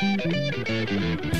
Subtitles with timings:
[0.00, 1.39] Thank you.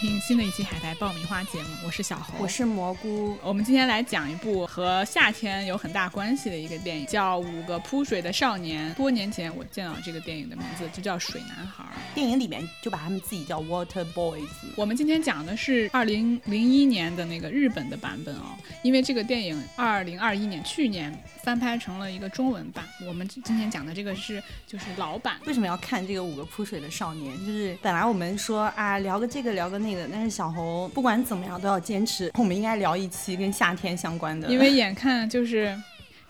[0.00, 3.36] 听新的一期海苔爆米花节目，我是小猴，我是蘑菇。
[3.42, 8.92] 我们今天来讲一部和夏天有很大关系的一个电影，叫《五个扑水的少年》。
[8.94, 11.82] 多年前我见到这个电影的名字就叫《水男孩》，
[12.18, 14.48] 电影里面就把他们自己叫 Water Boys。
[14.74, 22.84] 我们今天讲的是二零零一年的那个日本的版本哦，因为这个电影二零二一年去年翻拍成了一个中文版。
[23.06, 25.36] 我们今天讲的这个是就是老版。
[25.46, 27.32] 为什么要看这个《五个扑水的少年》？
[27.46, 34.48] 就是本来我们说啊聊个这个聊个那个，但是小侯不管怎么样都要坚持，我们应该聊一期跟夏天相关的。
[34.48, 35.80] 因为眼看就是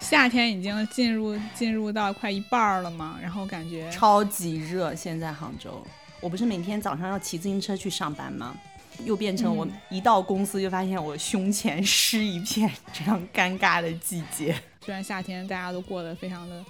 [0.01, 4.95] 夏天已经进入进入到快一半儿了嘛，然后感觉超级热。
[4.95, 5.87] 现在杭州，
[6.21, 8.57] 我不是每天早上要骑自行车去上班吗？
[9.05, 14.55] 又变成我一到公司就发现我胸前湿一片，这样尴尬的季节。
[14.85, 16.65] 虽然夏天大家都过得非常的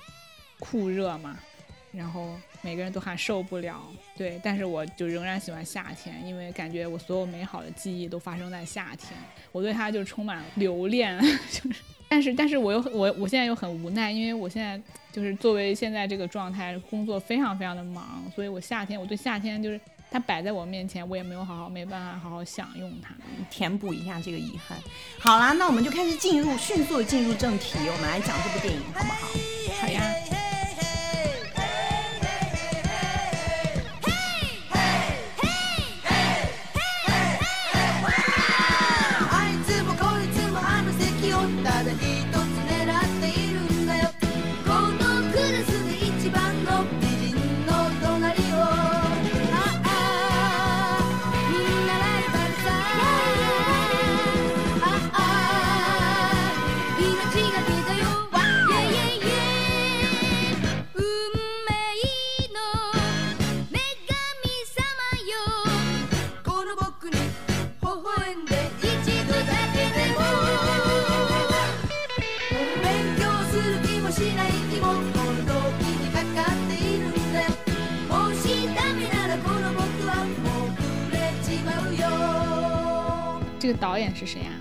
[0.58, 1.38] 酷热嘛，
[1.92, 3.80] 然后每个人都喊受不了，
[4.16, 9.12] 对，但是我就仍然喜欢夏天，因为感觉我所有美好的记忆都发生在夏天，
[9.52, 11.18] 我对它就充满了留恋，
[11.50, 14.80] 就是，但是但是我又我我现在又很无奈，因为我现在
[15.12, 23.14] 就是作为现在这个状态，工作非常非常的忙，所以我夏天我对夏天就是它摆在我面前，我也没有好好没办法好好享用它。
[23.50, 24.76] 填补一下这个遗憾。
[25.18, 29.28] 好啦，那我们就开始进入，迅速的进入正题，我们来讲这部电影，好不好？
[29.80, 30.37] 好呀。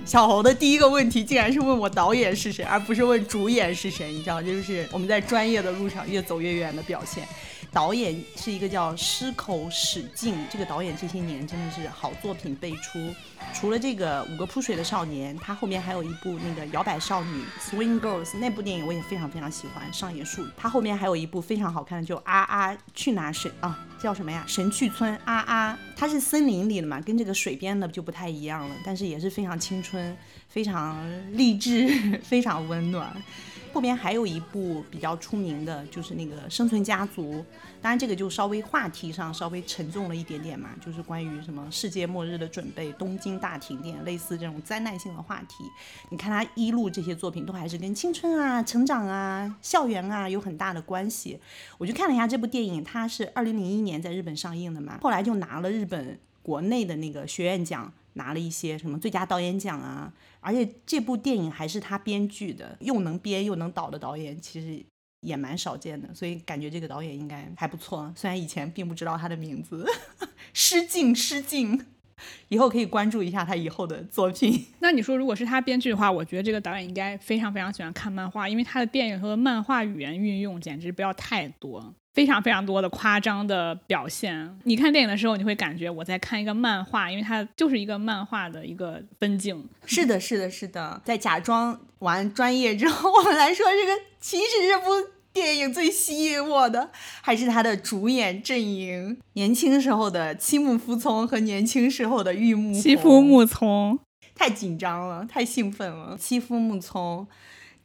[0.07, 7.27] 小侯的第一个问题竟然是问我导演是谁，而不是问主演是谁，你知道，就是我们在专业的路上越走越远的表现。
[7.73, 13.13] 导演是一个叫矢口史进，这个导演这些年真的是好作品辈出。
[13.53, 20.49] 除了这个《五个扑水的少年》，他后面还有一部那个《摇摆少女》（Swing Girls） 那部电影我也非常非常喜欢，上野树里。
[20.55, 24.43] 他后面还有一部非常好看的，就《啊啊去哪水》啊，叫什么呀？
[24.47, 30.15] 神去村啊啊，它是森林里的嘛，跟这个水边的就不太一样了，但是也是非常青春、
[30.47, 30.97] 非常
[31.33, 31.87] 励志、
[32.23, 33.11] 非常温暖。
[33.77, 37.35] 后边还有一部比较出名的，就是那个《生存家族》，
[37.79, 45.63] 当然这个就稍微话题上稍微沉重了一点点嘛，就是关于什么世界末日的准备、东京大停电，类似这种灾难性的话题。
[46.09, 51.39] 你看他一路这些作品都还是跟青春啊、成长啊、校园啊有很大的关系。
[51.77, 57.91] 我就看了一下这部电影，它是二零零一年在日本上映的嘛，后来就拿了日本国内的那个学院奖。
[58.17, 64.83] 拿了一些什么最佳导演奖啊，而且这部电影还是他编剧的，又能编又能导的导演，其实
[65.21, 68.11] 也蛮少见的，所以感觉这个导演应该还不错。
[68.15, 69.85] 虽然以前并不知道他的名字，
[70.51, 71.85] 失敬失敬，
[72.47, 74.65] 以后可以关注一下他以后的作品。
[74.79, 84.57] 那你说，如果是他编剧的话，我觉得这个导演应该非常非常喜欢看漫画，因为他的电影和漫画语言运用简直不要太多，非常非常多的夸张的表现。
[84.63, 89.63] 你看电影的时候，你会感觉我在看一个漫画，因为它就是一个漫画的一个分镜。
[89.85, 90.99] 是的，是的，是的。
[91.05, 94.87] 在假装完专业之后，我们来说这个，其实这部
[95.31, 96.89] 电影最吸引我的
[97.21, 103.99] 还是它的主演阵营，年轻时候的七木夫聪和年轻时候的玉木七夫木聪，
[104.33, 106.17] 太紧张了，太兴奋了。
[106.17, 107.27] 七夫木聪，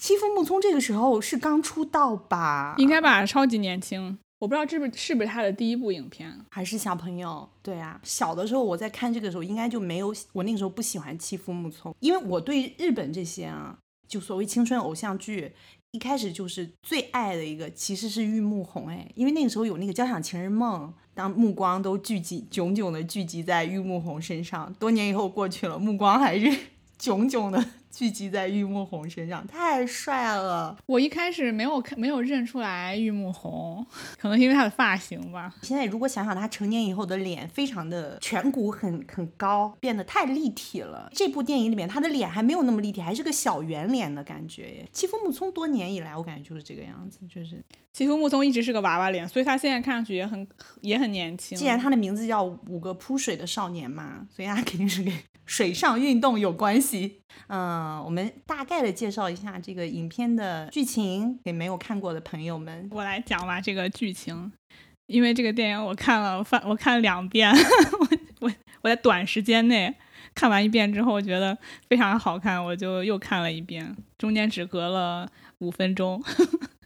[0.03, 2.75] 欺负木聪这个时候是刚出道吧？
[2.77, 4.19] 应该吧，超级年轻。
[4.41, 7.49] 我不知道这不是不是他的第一部影片，还是小朋友？
[7.63, 13.79] 对啊，小的时候我在看这个时候，应该就没有我那个时候不喜欢欺负木聪，因为我对日本这些啊，
[14.09, 15.53] 就所谓青春偶像剧，
[15.93, 26.53] 一开始就是最爱的一个其实是玉木宏哎，因为那个时候有那个交响情人梦，当目光都聚集炯炯的聚集在玉木宏身上，多年以后过去了，目光还是
[26.99, 30.77] 炯炯的聚集在玉木宏身上，太帅了。
[30.87, 33.87] 我一开始没有看，没有认出来玉木宏，
[34.19, 35.55] 可能是因为他的发型吧。
[35.61, 41.11] 现在如果想想他成年以后的脸，非常的颧骨很很高，变得太立体了。
[41.13, 44.89] 这部电影里面他的脸还没有那么立体，还是个小圆脸的感觉耶。
[44.91, 47.63] 欺负木聪多年以来，我感觉就是这个样子，就是
[47.93, 50.49] 欺负木聪一直是个娃娃脸，所以他现在看上去也很
[50.81, 51.59] 也很年轻。
[51.59, 55.13] 既然他的名字叫五个扑水的少年嘛，所以他肯定是跟
[55.45, 57.19] 水上运动有关系。
[57.49, 62.89] 嗯，我们大概的介绍一下这个影片的剧情给没有看过的朋友们。
[62.91, 64.53] 我来讲吧，这个剧情，
[65.07, 67.51] 因为这个电影我看了，我翻我看了两遍，
[68.01, 68.09] 我
[68.41, 68.53] 我
[68.83, 69.95] 我在短时间内
[70.35, 71.57] 看完一遍之后，我觉得
[71.89, 75.29] 非常好看，我就又看了一遍，中间只隔了
[75.59, 76.23] 五分钟。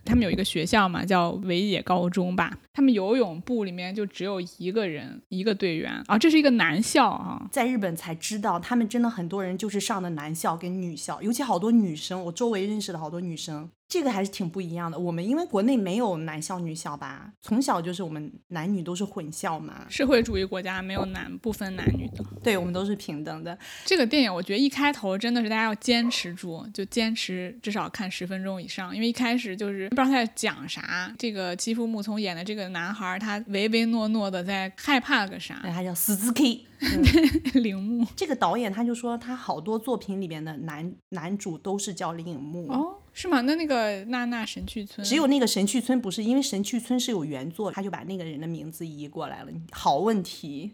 [0.06, 2.56] 他们有一个学校嘛，叫维野高中吧。
[2.72, 7.46] 他们游泳部里面就只有一个人，一个队员啊，这是一个男校啊。
[7.50, 14.98] 在日本才知道，他们真的很多人就是上的男校跟女校，尤其好多女生，我周围认识的好多女生，这个还是挺不一样的。
[14.98, 22.24] 我们因为国内没有男校女校吧，从小就是我们男女都是混校嘛，社会主义国家没有男不分男女的。
[22.42, 23.56] 对我们都是平等的。
[23.84, 31.12] 这个电影我觉得一开头真的是大家要坚持住，就坚持至少看十分钟以上，因为一开始就是不知道他在讲啥。
[31.18, 35.60] 这个基夫木聪演的这个男孩，他唯唯诺诺的在害怕个啥，？
[35.62, 36.62] 他叫 Suzuki。
[37.54, 42.70] 铃木这个导演他就说，他好多作品里面的男男主都是叫铃木。
[42.70, 43.40] 哦，是吗？
[43.40, 49.50] 那那个娜娜神去村只有那个神去村不是，因为神去村是有原作，他就把那个人的名字移过来了。
[49.72, 50.72] 好问题，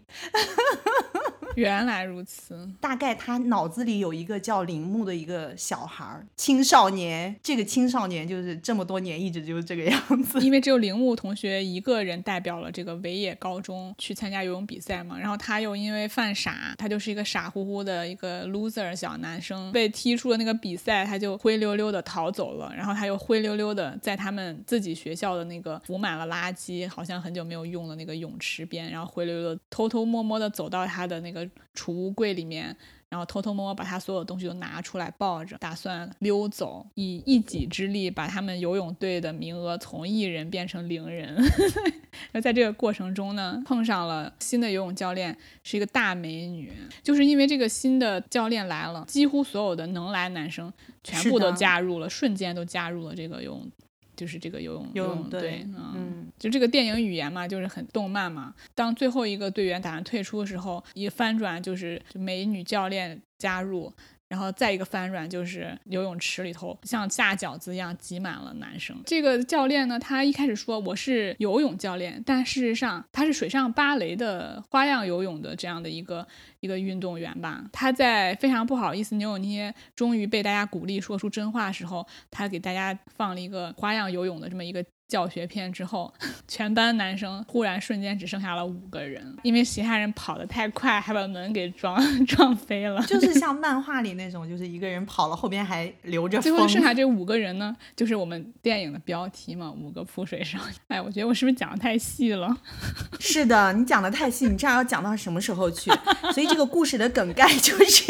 [1.57, 2.69] 原来如此。
[2.79, 7.35] 大概他脑子里有一个叫铃木的一个小孩儿，青少年。
[7.43, 10.39] 这个青少年就是这么多年一直就是这个样子。
[10.39, 31.42] 因为只有铃木同学一个人代表了这个维野高中去参加游泳比赛嘛，然后他又因为犯傻，他就是一个傻乎乎的一个 loser 小男生，被踢出了那个比赛，他就灰溜溜的逃走了，然后他又灰溜溜的在他们自己学校的那个浮满了垃圾，好像很久没有用的那个泳池边，然后灰溜溜地偷偷摸摸的走到他的那个
[31.73, 32.75] 储物柜里面。
[33.09, 41.37] 然后偷偷摸摸把他所有东西都拿出来抱着，打算溜走，以一己之力把他们游泳队的名额从一人变成零人。
[42.33, 46.73] 而在这个过程中呢，碰上了新的游泳教练，是一个大美女。
[47.03, 50.73] 就是因为这个新的教练来了，几乎所有的能来男生
[51.03, 53.71] 全部都加入了，瞬间都加入了这个游泳。
[54.15, 58.53] 就是这个游泳游泳泳队队，嗯，嗯，就这个电影语言嘛，就是很动漫嘛。
[58.75, 63.91] 当最后一个队员打算退出的时候，一翻转就是就美女教练加入，
[64.33, 68.99] 然后再一个翻转就是游泳池里头像下饺子一样挤满了男生。
[69.05, 76.27] 这个教练呢，他一开始说我是游泳教练，但事实上他是水上芭蕾的花样游泳的这样的一个
[76.61, 77.63] 一个运动员吧。
[77.71, 86.11] 他在非常不好意思扭扭捏捏，终于被大家鼓励说出真话时候，他给大家放了一个花样游泳的这么一个教学片之后，
[86.47, 93.01] 全班男生忽然瞬间只剩下了五个人，因为其他人跑得太快，还把门给撞 撞飞了。
[93.05, 96.41] 就是像 漫画里那种，就是一个人跑了，后边还留着。
[96.41, 100.73] 最后剩下这五个人呢，就是我们电影的标题嘛，五个扑水少年。
[100.87, 102.55] 哎，我觉得我是不是讲的太细了？
[103.19, 105.91] 是的，你讲的太细，你这样要讲到什么时候去？
[106.33, 108.03] 所以这个故事的梗概就是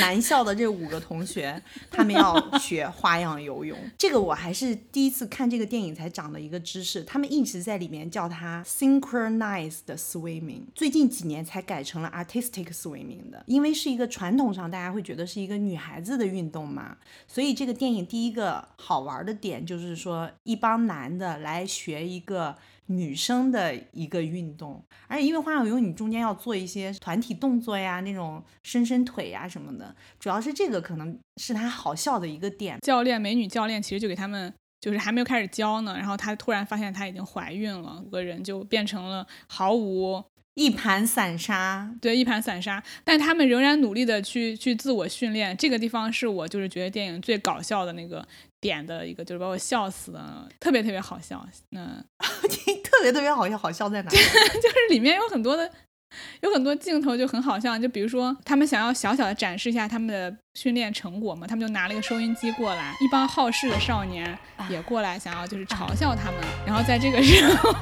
[0.00, 1.60] 男校的这五个同学，
[1.90, 3.76] 他们要学花样游泳。
[3.98, 32.78] 这个我还是第一次看这个电影才长了一个知识，他们一直在里面叫它 synchronized swimming，最近几年才改成了 artistic swimming 的，因为是一个传统上大家会觉得是一个女孩子的运动嘛，所以这个电影第一个好玩的点就是说，一帮男的来学一个女生的一个运动，而且因为花样游泳你中间要做一些团体动作呀，那种伸伸腿呀什么的，主要是这个可能是它好笑的一个点。
[32.82, 34.54] 教练美女教练其实就给他们。
[34.86, 40.22] 就是还没有开始教呢，然后她突然发现她已经怀孕了，五个人就变成了毫无
[40.54, 45.56] 一盘散沙，对一盘散沙，但他们仍然努力的去去自我训练。
[45.56, 48.24] 这个地方是我就是觉得电影最搞笑的那个
[48.60, 51.44] 点的一个，就是把我笑死的，特别特别好笑。
[51.72, 52.04] 嗯
[52.84, 54.16] 特别特别好笑，好笑在哪里？
[54.62, 55.68] 就是里面有很多的。
[56.40, 66.40] 有很多镜头就很好笑，就比如说他们想要小小的展示一下他们的训练成果嘛，他们就拿了一个收音机过来，一帮好事的少年也过来，想要就是嘲笑他们。
[66.66, 67.72] 然后在这个时候，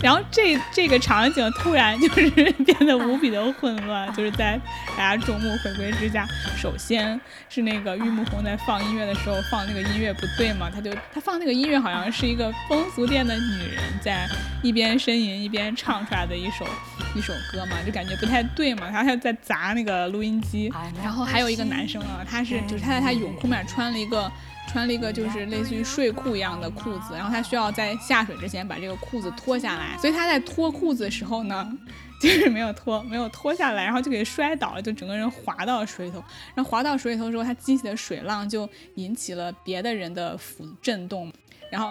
[0.00, 2.30] 然后这这个场景突然就是
[2.64, 4.60] 变得无比的混乱，就是在
[4.96, 6.26] 大家众目睽睽之下，
[6.56, 14.28] 首先是那个玉木宏在放音乐的时候放那个音乐不对嘛，他就他放那个音乐好像是一个风俗店的女人在
[14.62, 16.66] 一边呻吟一边唱出来的一首
[17.14, 24.30] 一首歌嘛，就感觉不太对嘛，然后他就在砸那个录音机，然后还有一个男生啊，他是就是他在他泳裤面穿了一个
[24.68, 31.78] 穿了一个就是类似于睡裤一样的裤子，然后他需要在下水之前把这个裤子脱下来，所以他在脱裤子的时候呢，
[32.20, 36.22] 就是没有脱没有脱下来，然后就给摔倒了，就整个人滑到水里头，
[36.54, 41.32] 然后滑到水里头的时候，他激起的水浪就引起了别的人的浮震动，
[41.70, 41.88] 然后，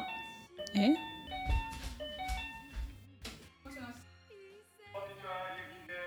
[0.75, 0.94] 哎。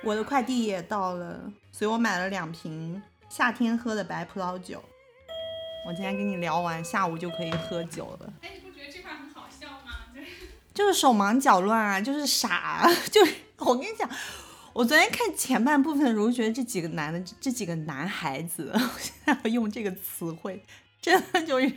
[0.04, 4.80] 我的快递也到了，所以我买了两瓶夏天喝的白葡萄酒。
[5.86, 8.32] 我今天跟你聊完，下午就可以喝酒了。
[8.42, 10.06] 哎，你不觉得这块很好笑吗？
[10.12, 10.26] 就是
[10.74, 14.10] 就是手忙脚乱啊，就是傻， 就是我跟你讲，
[14.72, 20.60] 我昨天看前半部分的时候，觉得这几个男的，这几个男孩子， 我现在要用这个词汇，
[21.00, 21.72] 真的就是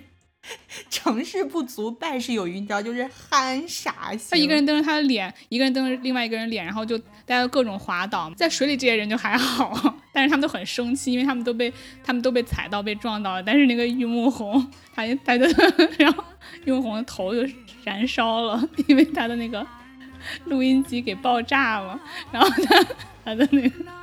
[0.89, 4.12] 成事不足败事有余，你知道，就是憨傻。
[4.29, 8.32] 他一个人瞪着他的脸，一个人瞪着另外一个人脸，然后就大家各种滑倒。
[8.36, 11.72] 在水里这些人就还好， 但是他们都很生气，因为他们都被
[12.03, 13.44] 他们都被踩到、被撞到了。
[13.44, 15.48] 但是那个玉木宏，他他的
[15.98, 16.24] 然后
[16.65, 17.48] 玉木宏的头就
[17.84, 19.65] 燃烧了，因为他的那个
[20.46, 22.00] 录音机给爆炸了，
[22.32, 22.86] 然后他
[23.24, 23.99] 他的那个。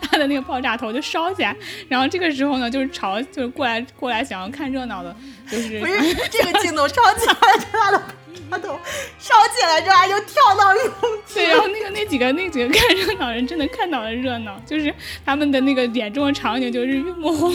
[0.00, 1.56] 他的那个爆炸头就烧起来，
[1.88, 5.14] 然后这个时候呢，就是朝就是过来过来想要看热闹的，
[5.50, 7.34] 就是不是这个镜头烧起来，
[7.72, 8.02] 他的
[8.50, 8.78] 他头
[9.18, 10.84] 烧起来之后，他就跳到泳
[11.26, 11.34] 池。
[11.34, 17.52] 对，然后那个那几个那几个看热闹人真的看到了热闹，就是他们的那个眼中的场景就是玉木宏，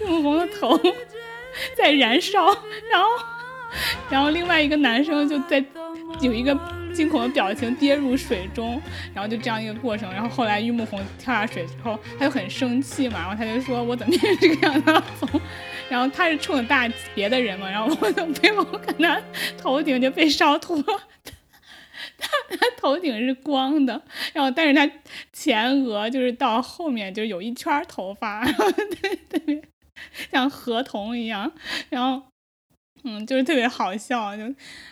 [0.00, 0.78] 玉木宏的头
[1.76, 2.46] 在燃烧，
[2.90, 3.08] 然后
[4.10, 5.62] 然后另外一个男生就在
[6.20, 6.58] 有一个
[6.92, 8.80] 惊恐的表情跌入水中，
[9.14, 10.12] 然后就这样一个过程。
[10.12, 15.04] 然后后来玉木宏跳下水之后，他就很生气嘛，然后他就说：“我怎么变成这个样子了？”
[15.88, 19.20] 然后他是冲着大别的人嘛，然后我的背后看他
[19.56, 20.84] 头顶就被烧秃了。
[22.18, 24.90] 他他头顶是光的，然后但是他
[25.32, 29.62] 前额就是到后面就有一圈头发，然后 对对
[30.30, 31.52] 像河童一样，
[31.90, 32.22] 然后
[33.04, 34.42] 嗯就是特别好笑，就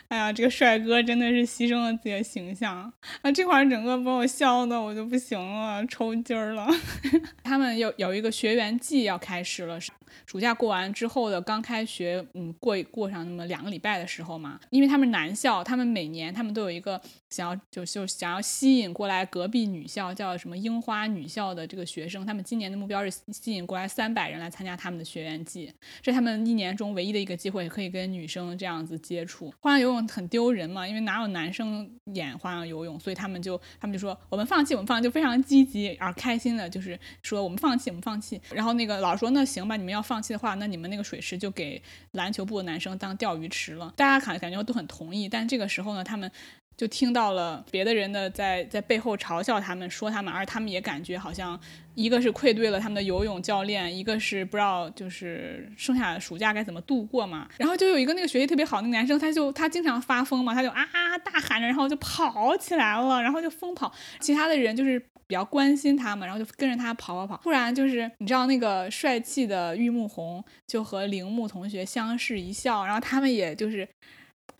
[0.07, 6.67] 哎呀这个帅哥真的是牺牲了自己的形象啊这块儿整个把我笑的我就不行了，抽筋儿了。
[7.43, 9.79] 他们有有一个学员季要开始了，
[10.25, 16.99] 暑假过完之后的刚开学，嗯，过过上那么两个礼拜的时候嘛，因为他们男校，他们每年他们都有一个
[17.29, 25.71] 想要就就想要吸引过来隔壁女校叫什么樱花女校的这个学生，他们今年的目标是吸引过来三百人来参加他们的学员季，
[26.01, 29.53] 这他们一年中唯一的一个机会，可以跟跟女生这样子接触。
[29.59, 38.39] 花样游泳很丢人嘛，因为哪有男生演花样游泳，所以他们就他们就说我们放弃，我们放弃，就非常积极而开心的，就是说我们放弃，我们放弃。
[38.53, 43.93] 然后那个老师说那行吧，你们要放弃的话，那你们那个水池就给篮球部的男生当钓鱼池了。
[43.97, 46.31] 大家感感觉都很同意，但这个时候呢，他们
[46.77, 51.59] 就听到了别的人的在在背后嘲笑他们，说他们，而他们也感觉好像
[51.95, 57.49] 一个是愧对了他们的游泳教练，一个是不知道就是剩下的暑假该怎么度过嘛。
[57.57, 65.03] 然后就有一个那个学习特别好那个男生，他就他经常发疯嘛，他就啊啊大喊着，然后就跑起来了，然后就疯跑，其他的人就是。
[65.29, 67.37] 比较关心他嘛，然后就跟着他跑跑跑。
[67.43, 73.85] 突然就是你知道那个帅气的玉木宏就和铃木同学相视一笑，然后他们也就是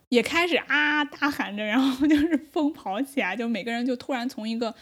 [0.08, 4.74] 也开始啊大喊着，然后就是疯跑起来，就每个人就突然从一个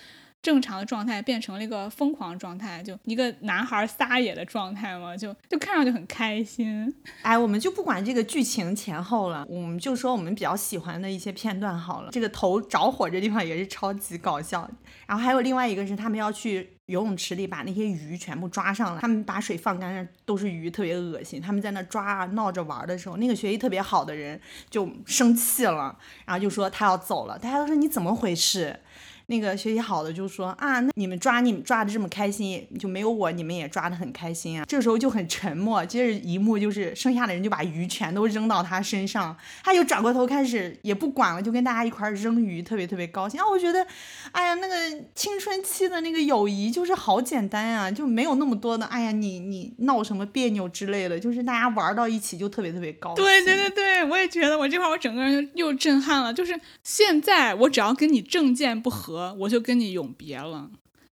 [0.43, 6.95] 正常的状态变成了一个疯狂状态，就一个男孩撒野的状态嘛，就就看上去很开心。
[7.23, 12.11] 哎，我们就不管这个剧情前后了，我们就说我们比较喜欢的一些片段好了。
[12.13, 14.71] 这个头着火这地方也是超级搞笑。
[15.07, 21.41] 然后还有另外一个是他们要去游泳池里把那些鱼全部抓上来，他们把水放干，都是鱼，特别恶心。
[21.41, 24.41] 他们在那抓啊闹着玩的时候，那个学习特别好的人
[24.71, 27.37] 就生气了，然后就说他要走了。
[27.39, 28.79] 大家都说你怎么回事？
[29.29, 34.65] 那个学习好的就说啊，那你们抓你们抓的这么开心，就没有我你们也抓的很开心啊。
[34.69, 43.45] 这时候就很沉默，接着一幕就是剩下的人就把鱼全都扔到他身上，他就转过头开始也不管了，就跟大家一块儿扔鱼，特别特别高兴啊。
[43.51, 43.85] 我觉得，
[44.33, 44.75] 哎呀，那个
[45.15, 53.15] 青春期的那个友谊就是好简单啊，就没有那么多的哎呀你你闹什么别扭之类的，就是大家玩到一起就特别特别高。
[53.15, 56.33] 对对对对，我也觉得我这块我整个人又震撼了。
[56.33, 60.71] 就是现在我只要跟你政见不合，我就跟你永别了。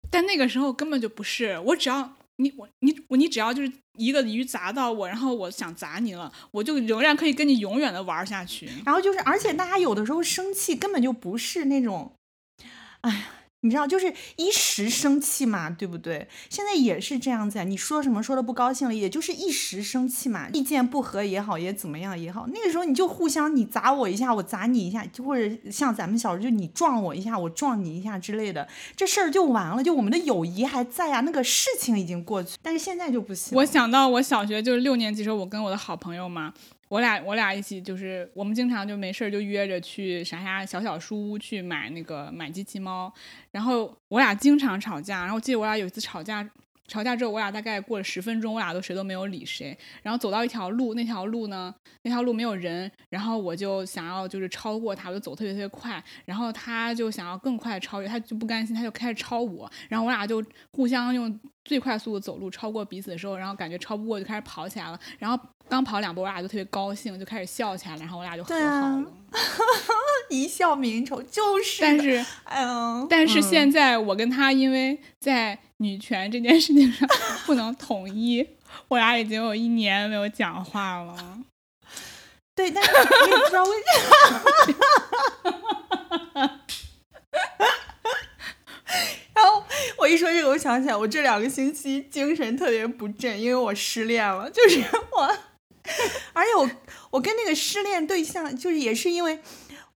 [0.10, 8.70] 但那个时候根本就不是，我只要你我你你只要就是一个鱼砸到我，然后我想砸你了，我就仍然可以跟你永远的玩下去。
[8.86, 12.14] 然后就是，而且大家有的时候生气根本就不是那种，
[13.02, 13.26] 哎呀，
[13.64, 16.28] 你知道，就是一时生气嘛，对不对？
[16.50, 33.58] 现在也是这样子，你说什么说的不高兴了，也就是一时生气嘛，意见不合也好，也怎么样也好，那个时候你就互相你砸我一下，我砸你一下，就或者像咱们小时候就你撞我一下，我撞你一下之类的，这事儿就完了，就我们的友谊还在啊，那个事情已经过去，但是现在就不行。
[33.58, 36.54] 我想到我小学就是六年级时候，我跟我的好朋友嘛，
[36.94, 43.12] 我俩我俩一起就是我们经常就没事儿就约着去啥啥小小书屋去买那个买机器猫，
[43.50, 46.48] 然后我俩经常吵架，然后我记得我俩有一次吵架。
[46.86, 49.76] 吵架之后，我俩大概过了十分钟，我俩都谁都没有理谁。
[50.04, 51.74] 然后走到一条路，那条路呢，
[52.04, 65.40] 那条路没有人，然后我就想要就是超过他，我就走特别特别快，然后他就想要更快超越，他就不甘心，他就开始超我，然后我俩就互相用最快速的走路超过彼此的时候，然后感觉超不过就开始跑起来了，然后
[65.70, 69.06] 刚跑两步，我俩就特别高兴，就开始笑起来了，然后我俩就和好对啊了。
[70.30, 71.82] 一笑泯仇，就是。
[71.82, 77.08] 但是哎呦，但是嗯现在我跟他因为在女权这件事情上
[77.46, 78.46] 不能统一，
[78.88, 81.40] 我俩已经有一年没有讲话了。
[82.56, 84.42] 对，但是我也不知道为什么。
[90.14, 94.50] 一说这个，我想起来，我这两个星期精神特别不振，因为我失恋了。
[94.50, 94.80] 就是
[95.12, 95.24] 我，
[96.34, 96.70] 而且我
[97.12, 99.40] 我跟那个失恋对象，就是也是因为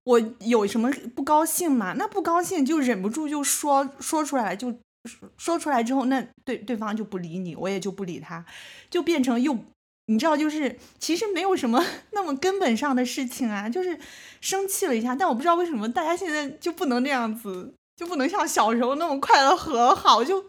[0.04, 4.70] 我有什么不高兴嘛，那不高兴就忍不住就说说出来，就
[5.04, 8.44] 说说出来之后，那对对方就不理你，我也就不理他，
[8.90, 9.56] 就变成又
[10.06, 13.98] 你知道，就是其实没有什么那么根本上的事情啊，就是
[14.40, 20.46] 生气了一下，但我不知道为什么大家现在就不能这样子，就不能像小时候那么快乐和好，就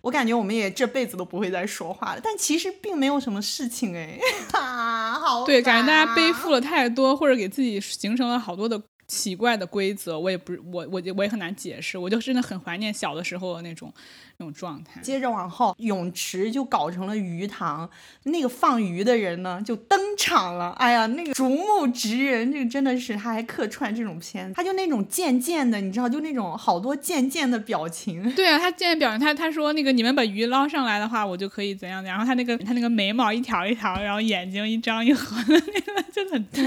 [0.00, 4.18] 我感觉我们也这辈子都不会再说话了，但其实并没有什么事情哎，
[4.58, 13.94] 啊，好对，感觉大家背负了太多，或者给自己形成了好多的奇怪的规则，我也不是我我我也很难解释，我就真的很怀念小的时候那种
[14.38, 15.00] 那种状态。
[15.00, 17.88] 接着往后，泳池就搞成了鱼塘，
[18.24, 20.70] 那个放鱼的人呢就登场了。
[20.78, 28.32] 哎呀，那个竹木直人，这个真的是他还客串这种片，他就那种贱贱的，你知道，就那种好多贱贱的表情。
[28.34, 32.16] 对啊，他现在表情他他说那个你们把鱼捞上来的话，我就可以怎样怎样。
[32.16, 36.64] 然后他那个他那个眉毛一条一条，然后眼睛一张一合的那个 就很对。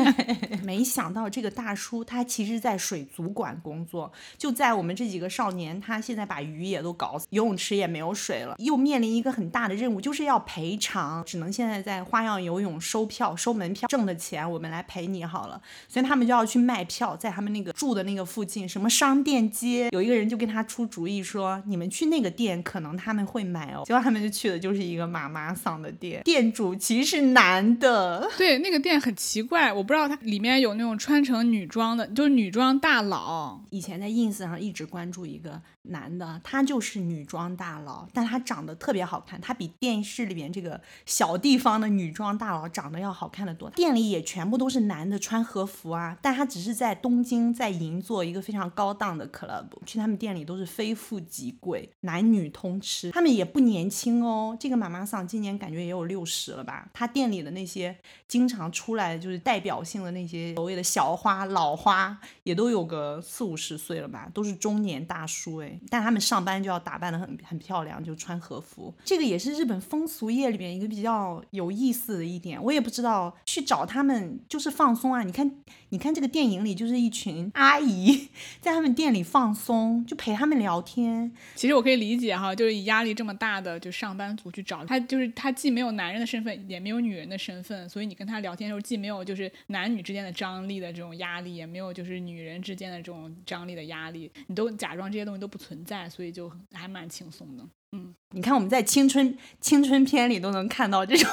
[0.63, 15.61] 没想到这个大叔他其实在水族馆工作，就在我们这几个少年，他现在把鱼也都搞死，游泳池也没有水了，又面临一个很大的任务，就是要赔偿，只能现在在花样游泳收票、收门票挣的钱，我们来赔你好了。
[15.87, 23.83] 所以他们就要去卖票，在他们那个住的那个附近，什么商店街，有一个人就跟他出主意说，你们去那个店，可能他们会买哦。
[23.85, 28.29] 结果他们就去的就是一个妈妈桑的店，店主其实是男的。
[28.37, 33.61] 对，那个店很奇怪，我不知道它里面有那种穿成女装的，就是女装大佬。
[33.69, 43.69] 以前在 ins 上一直关注一个男的，他就是女装大佬，但他长得特别好看，他比电视里面这个小地方的女装大佬长得要好看的多。
[43.71, 54.55] 店里也全部都是男的穿和服啊，但他只是在东京在银座一个非常高档的 club，去他们店里都是非富即贵，男女通吃，他们也不年轻哦。
[54.59, 56.89] 这个妈妈桑今年感觉也有六十了吧？
[56.93, 65.70] 他店里的那些经常出来就是代表性的那些所谓的小花、老花，也都有个四五十岁了吧，都是中年大叔哎。
[65.89, 68.93] 但他们上班就要打扮得很很漂亮，就穿和服。
[69.03, 75.23] 这个也是日本风俗业里面一个比较有意思的一点，我也不知道去找他们就是放松啊。
[75.23, 75.49] 你看，
[75.91, 78.29] 你看这个电影里就是一群阿姨
[78.61, 81.29] 在他们店里放松，就陪他们聊天。
[81.53, 97.63] 其实我可以理解哈，就是以压力这么大的就上班族去找他，就是他既没有男人的身份，也没有女人的身份，所以你跟他聊天的时候，既没有就是男女之间的张力的这种压力，也没有就是女人之间的这种张力的压力，你都假装这些东西都不存在，所以就还蛮轻松的。
[97.91, 101.29] 嗯你看我们在青春青春片里都能看到这种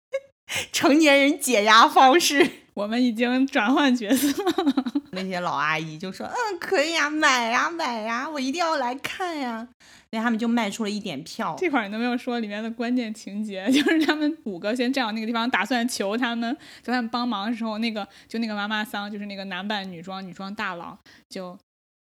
[0.72, 2.61] 成年人解压方式。
[2.74, 9.68] 我们已经转换角色了， 那些老阿姨就说：“嗯，可以呀，买呀，买呀，我一定要来看呀。”
[10.10, 11.56] 所以他们就卖出了一点票。
[11.58, 20.98] 这块儿你都没有说里面的关键情节，就是他们五个先站到那个地方，打算求他们求他们帮忙的时候，那个就那个妈妈桑，就是那个男扮女装女装大佬，
[21.30, 21.58] 就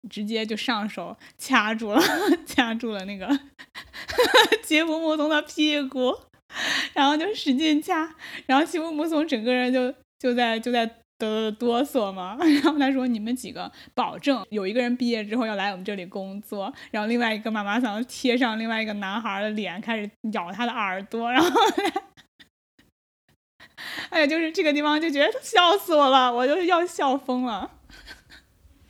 [0.09, 2.03] 直接就上手 掐住了
[2.47, 3.29] 掐住了那个
[4.63, 6.15] 吉卜木松的屁股，
[6.95, 8.15] 然后就使劲掐，
[8.47, 10.89] 然后吉卜木松整个人就就在就在。
[11.21, 21.51] 哆哆嗦嘛， 然后他说：“你们几个保证有一个人毕业之后要来我们这里工作，然后另外一个妈妈桑贴上另外一个男孩的脸，开始咬他的耳朵，然后，
[24.09, 27.73] 哎呀，就是这个地方就觉得笑死我了，我就要笑疯了。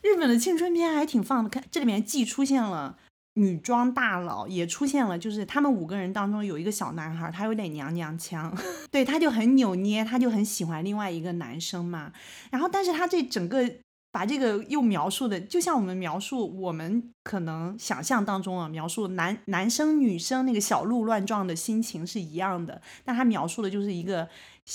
[0.03, 2.97] 日本的青春片还挺放的，看这里面既出现了
[3.35, 8.53] 女装大佬，也出现了就是他们五个人当中有一个小男孩，他有点娘娘腔，
[8.91, 12.13] 对，他就很扭捏，他就很喜欢另外一个男生嘛。
[12.51, 13.71] 然后，但是他这整个
[14.11, 24.29] 把这个又描述的，就像我们描述我们可能想象当中啊，描述男男生女生那个小鹿乱撞的心情是一样的，但他描述的就是一个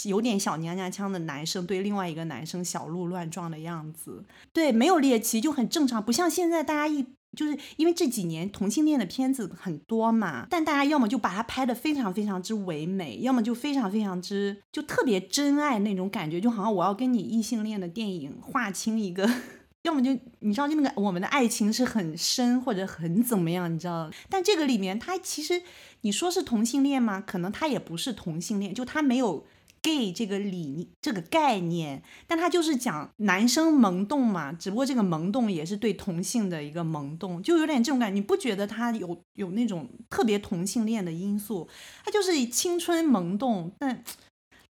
[0.05, 4.23] 有点小娘娘腔的男生对另外一个男生小鹿乱撞的样子。
[4.53, 7.05] 对，没有猎奇就很正常，不像现在大家一。
[7.35, 19.29] 就是因为这几年同性恋的片子很多嘛，但大家要么就把它拍得非常非常之唯美，要么就非常非常之就特别真爱那种感觉，就好像我要跟你异性恋的电影划清一个，
[19.83, 24.09] 要么就你知道就那个我们的爱情是很深或者很怎么样，你知道？
[24.29, 25.61] 但这个里面它其实
[26.01, 27.21] 你说是同性恋吗？
[27.21, 29.45] 可能他也不是同性恋，就他没有。
[29.85, 38.15] Gay 这个理念这个概念，但他就是讲男生萌动嘛，只不过这个萌动也是对同性的一个萌动，就有点这种感觉。
[38.15, 41.69] 你不觉得他有有那种特别同性恋的因素？
[42.03, 44.03] 他就是青春萌动，但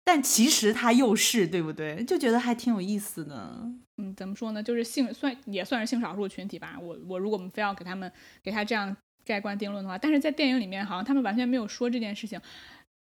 [0.02, 2.02] 但其实他又是对不对？
[2.04, 3.70] 就觉得还挺有意思的。
[3.98, 4.60] 嗯，怎么说呢？
[4.60, 6.76] 就是性算也算是性少数群体吧。
[6.82, 8.10] 我我如果我们非要给他们
[8.42, 12.40] 给他这样盖棺定论的话，但是在电影里面好像他们完全没有说这件事情。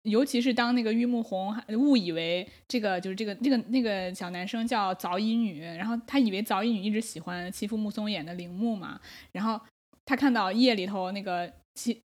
[0.04, 9.00] 尤其是当那个玉木宏误以为这个就是这个那个那个小男生叫早乙女，然后他以为早乙女一直喜欢欺负木松演的铃木嘛，
[9.34, 9.60] 然后
[10.06, 11.52] 他看到夜里头那个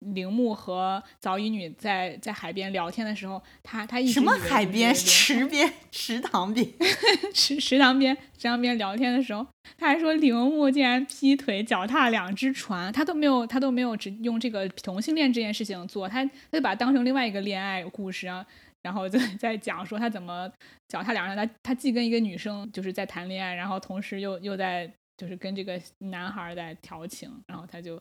[0.00, 6.66] 铃木和早乙女在在海边聊天的时候，他他一直什么海边、池边、池塘边，
[7.34, 18.44] 池池塘边池塘边聊天的时候，他还说铃木竟然劈腿脚踏两只船，他都没有他都没有只用这个同性恋这件事情做，他他就把它当成另外一个恋爱故事啊，
[18.82, 20.50] 然后就在讲说他怎么
[20.88, 28.00] 脚踏两船，他他既跟一个女生就是在谈恋爱，然后同时又又在就是跟这个男孩儿在调情，然后他就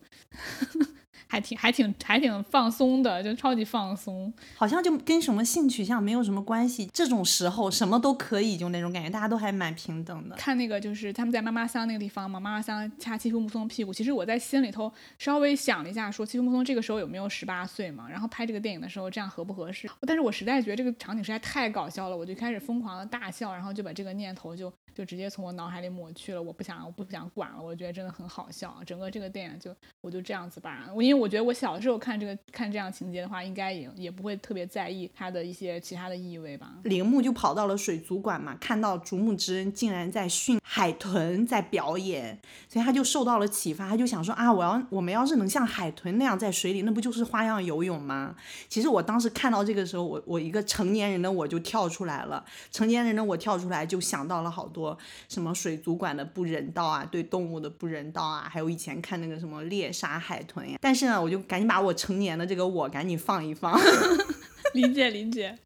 [1.28, 4.32] 还挺还挺还挺放松的，就超级放松。
[4.56, 6.90] 好像就跟什么性取向没有什么关系。
[6.94, 10.36] 这种时候什么都可以，就那种感觉，大家都还蛮平等的。
[10.36, 13.94] 看那个就是他们在妈妈桑那个地方嘛，妈妈桑掐欺负木松屁股。
[13.94, 18.10] 其实我在心里头稍微想了一下，说欺负木松这个时候有没有十八岁嘛？
[18.10, 19.90] 然后拍这个电影的时候这样合不合适？
[20.02, 26.42] 但是我实在觉得这个场景实在太搞笑了，我就开始疯狂的大笑，然后就把这个念头就就直接从我脑海里抹去了。
[26.42, 28.78] 我不想我不不想管了，我觉得真的很好笑。
[28.86, 36.76] 整个这个电影就我就这样子吧，我因为我觉得我小时候看这个看这样情节的话，应该也也不会特别在意它的一些其他的意味吧。
[36.84, 42.40] 铃木就跑到了水族馆嘛，看到竹木之恩竟然在训海豚在表演，
[42.70, 48.36] 所以他就受到了启发，他就想说啊，我要我们要是能像海豚那样在水里，那不就是花样游泳吗？
[48.68, 54.98] 其实我当时看到这个时候，我我一个成年人的我就跳出来了，成年人的我跳出来就想到了好多
[55.30, 60.78] 什么水族馆的不人道啊，对动物的不人道啊，还有以前看那个什么猎杀海豚呀。
[60.80, 63.78] 但是呢，我就赶紧把我成年的这个我赶紧放一放。
[64.74, 65.58] 理解理解，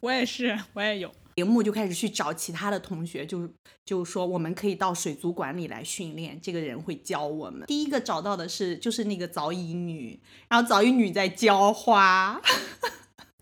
[0.00, 1.10] 我也是，我也有。
[1.36, 3.48] 铃木就开始去找其他的同学，就
[3.84, 7.64] 就说我们可以到水族馆里来训练，这个人会教我们。
[7.66, 12.40] 第一个找到的是就是那个早乙女，然后早乙女在浇花，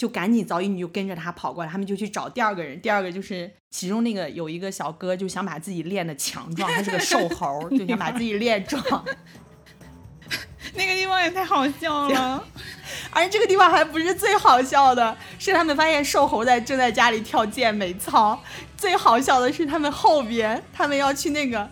[0.03, 2.81] 就赶紧早乙女就跟着他跑过来，他们就去找第二个人。
[2.81, 8.83] 第二个就是其中那个有一个小哥就想把自己练得强壮，他是个瘦猴，就想把自己练壮。
[10.75, 12.45] 那个地方也太好笑了。
[13.15, 18.37] 而这个地方还不是最好笑的，是他们发现瘦猴在正在家里跳健美操。
[18.77, 21.71] 最好笑的是他们后边，他们要去那个、呃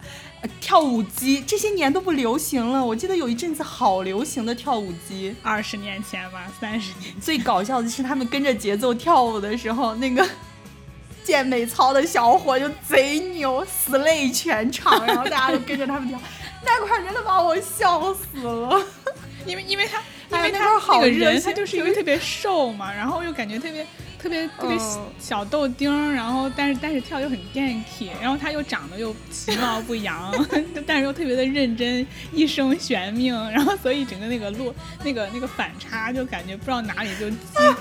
[0.60, 2.84] 跳舞机，这些年都不流行了。
[2.84, 5.34] 我记得有一阵子好流行的跳舞机。
[5.42, 10.26] 二十年前吧，三十年，最搞笑的是他们跟着节奏跳舞的时候，那个
[11.22, 16.18] 健美操的小伙就贼牛，slay 全场，然后大家都跟着他们跳，
[16.64, 18.82] 那块儿真的把我笑死了。
[19.46, 19.98] 因为因为他
[20.30, 23.86] 因哎为他好那个人热血他就是因为特别瘦嘛，然后又感觉特别
[24.20, 30.32] 特别特别嗯小豆丁儿，然后但是但是跳又很 ganky，，然后他又长得又其貌不扬，
[30.86, 37.36] 但是又特别的认真，一生悬命，然后所以整个那个落那个那个反差就感觉不知道哪里就激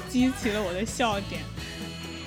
[0.08, 1.42] 激起了我的笑点。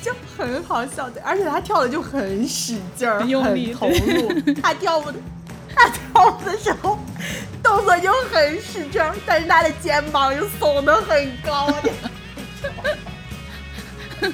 [0.02, 4.32] 就很好笑的，而且他跳的就很使劲儿，很用力投入。
[4.60, 5.14] 他跳舞的，
[5.74, 6.98] 他跳舞的时候
[7.62, 11.72] 动作就很使劲儿，但是他的肩膀又耸得很高。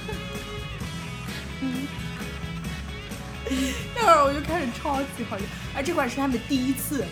[3.94, 7.04] 那会儿我就开始超级好笑，而这块是他们第一次。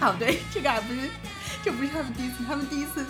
[0.00, 1.08] 哦，对，这个还不是，
[1.62, 3.04] 这不是他们第一次，他们第一次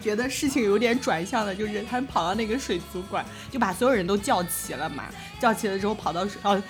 [0.00, 5.04] 觉得事情有点转向了，就是他们跑到那个水族馆，就把所有人都叫齐了嘛。
[5.38, 6.60] 叫齐了之后，跑到水，哦，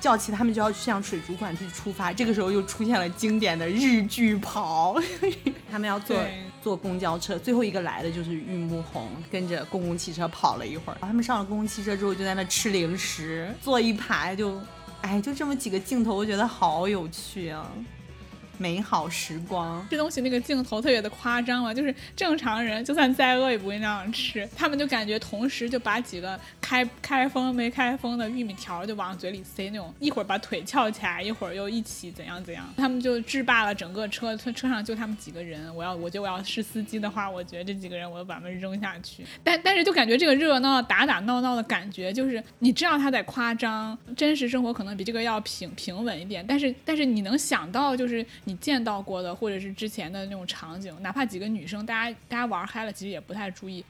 [0.00, 2.12] 叫齐他们就要向水族馆去出发。
[2.12, 4.96] 这个时候又出现了经典的日剧跑，
[5.70, 10.98] 他们要坐对坐公交车，最后一个来的就是玉木宏，跟着公共汽车跑了一会儿。
[11.00, 14.60] 他们上了公共汽车之后，就在那吃零食，坐一排就，
[15.00, 17.72] 哎，就这么几个镜头，我觉得好有趣啊，
[18.58, 19.86] 美好时光。
[19.88, 53.84] 吃东西那个镜头特别的夸张嘛，就是正常人就算再饿也不会那样吃，他们就感觉同时就把几个开开封没开封的玉米条就往嘴里塞那种，一会儿把腿翘起来，一会儿又一起怎样怎样，他们就制霸了整个车，车车上就他们几个人，我要我觉得我要是司机的话，我觉得这几个人我要把他们扔下去，但但是就感觉这个热闹打打闹闹的感觉，就是你知道他在夸张，真实生活可能比这个要平平稳一点，但是但是你能想到就是你见到过的或者是之前的那种场景，哪怕几个女生，大家大家玩嗨了，其实也不太注意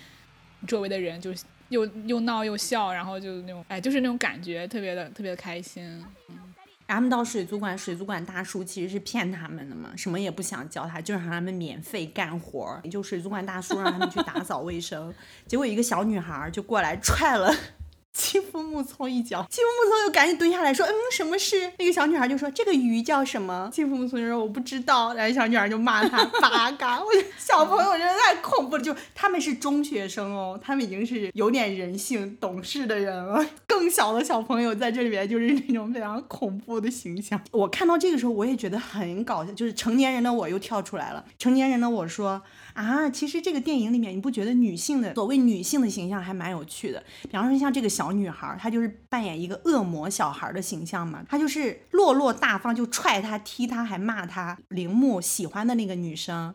[0.66, 1.32] 周围的人，就
[1.68, 5.84] 又又闹又笑，然后就那种哎，就是那种感觉特别的特别的开心。
[6.28, 6.36] 嗯
[6.90, 12.80] 他们到水族馆，水族馆大叔其实是骗他们的嘛，什么也不想教他，就让他们免费干活儿。
[12.88, 15.12] 就水族馆大叔让他们去打扫卫生，
[15.46, 17.54] 结果一个小女孩就过来踹了。
[18.18, 26.98] 欺负木聪一脚，欺负木聪又赶紧蹲下来说：“嗯，什么事？”那个小女孩就说：“这个鱼叫什么？”欺负木聪就说：“我不知道。”然后小女孩就骂他八 嘎。
[27.00, 33.46] 我觉得小朋友真的太恐怖了，就他们是中学生哦，他们已经是有点人性、懂事的人了。
[33.68, 37.40] 更小的小朋友在这里边就是那种非常恐怖的形象。
[37.52, 41.24] 我看到这个时候，我也觉得很搞笑，就是成年人的我又跳出来了。
[41.38, 42.42] 成年人的我说
[42.78, 47.02] 啊，其实这个电影里面，你不觉得女性的所谓女性的形象还蛮有趣的？
[47.22, 54.56] 比方说像这个小女孩，她就是扮演一个恶魔小孩的形象嘛，她就是落落大方，就踹她、踢她，还骂她。
[54.68, 56.54] 铃木喜欢的那个女生。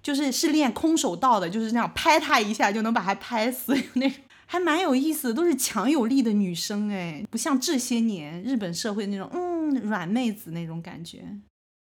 [0.00, 11.24] 就是是练空手道的，就是那样拍她一下就能把她拍死那种，还蛮有意思的，都是强有力的女生哎，不像这些年日本社会那种嗯软妹子那种感觉，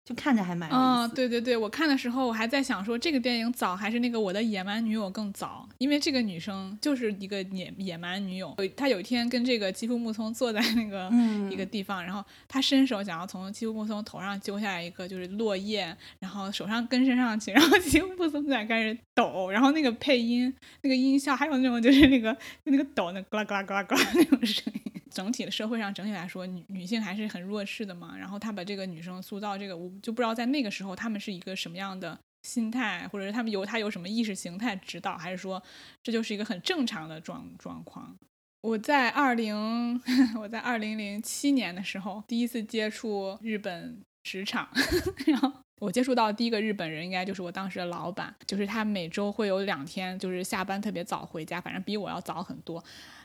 [0.06, 0.70] 就看着还蛮。
[0.70, 8.54] 嗯，对对对，我看的时候我还在想说，这个电影早还是那个我的野蛮女友更早，因为这个女生就是一个野野蛮女友。
[8.58, 22.36] 有她有一天跟这个吉夫木聪坐在那个嗯一个地方，然后她伸手想要从吉夫木聪头上揪下来一个就是落叶，然后手上跟身上去， 然后吉夫木聪在开始抖，然后那个配音、那个音效，还有那种就是那个
[22.66, 24.93] 那个抖那咯啦咯啦咯啦咯啦那种声音。
[25.14, 28.18] 整体的社会上整体来说，女女性还是很弱势的嘛。
[28.18, 35.62] 然后他把这个女生塑造这个，我就不知道在那个时候他们是一个什么样的心态，或者是他们有他有什么意识形态指导，还是说
[36.02, 38.16] 这就是一个很正常的状状况。
[38.62, 40.02] 我在二零
[40.40, 44.70] 我在二零零七年的时候第一次接触日本职场，
[45.28, 52.82] 然后我接触到第一个日本人应该就是我当时的老板，就是他每周会有两天就是下班特别早回家，反正比我要早很多。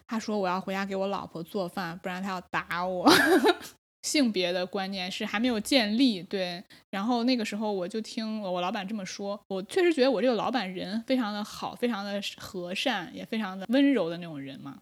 [0.09, 3.09] 他说我要回家给我老婆做饭，不然他要打我。
[4.03, 6.65] 性别的观念是还没有建立，对。
[6.89, 14.79] 然后那个时候我就听我老板这么说，我确实觉得我这个老板人非常的好，非常的和善，也非常的温柔的那种人嘛。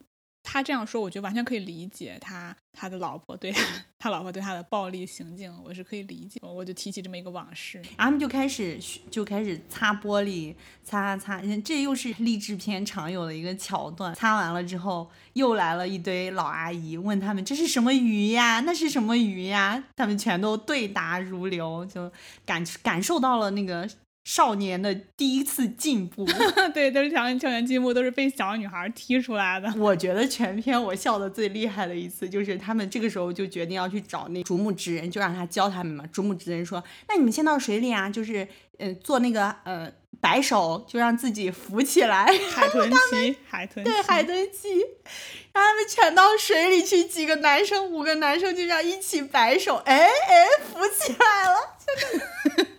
[0.48, 3.52] 他这样说，我觉得完全可以理解他他的老婆对
[3.98, 6.38] 他老婆对他的暴力行径，我是可以理解。
[6.40, 8.78] 我就提起这么一个往事，然后他们就开始
[9.10, 10.54] 就开始擦玻璃，
[10.84, 14.14] 擦擦擦，这又是励志片常有的一个桥段。
[14.14, 18.60] 擦完了之后，又来了一堆老阿姨，问他们这是什么鱼呀？
[18.60, 19.82] 那是什么鱼呀？
[19.96, 22.10] 他们全都对答如流，就
[22.44, 23.88] 感感受到了那个
[24.26, 26.26] 少年的第一次进步。
[26.74, 29.72] 对，都是校园校园进步，都是被小女孩踢出来的。
[29.78, 36.04] 我觉得全片我笑的最厉害的一次，就是他们这个时候就决定要去找那竹木直人，就让他教他们嘛。
[36.12, 38.42] 竹木直人说：“那你们先到水里啊，就是
[38.78, 44.80] 嗯、呃做那个呃摆手，就让自己浮起来。”海豚旗，海豚旗，对，海豚旗，
[45.52, 52.75] 让他们全到水里去，几个男生，五个男生就这样一起摆手，哎哎，浮起来了，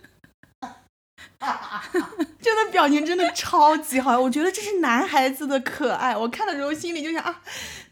[1.40, 2.16] 真的。
[2.40, 6.16] 真的表情真的超级好，我觉得这是男孩子的可爱。
[6.16, 7.40] 我看的时候心里就想啊，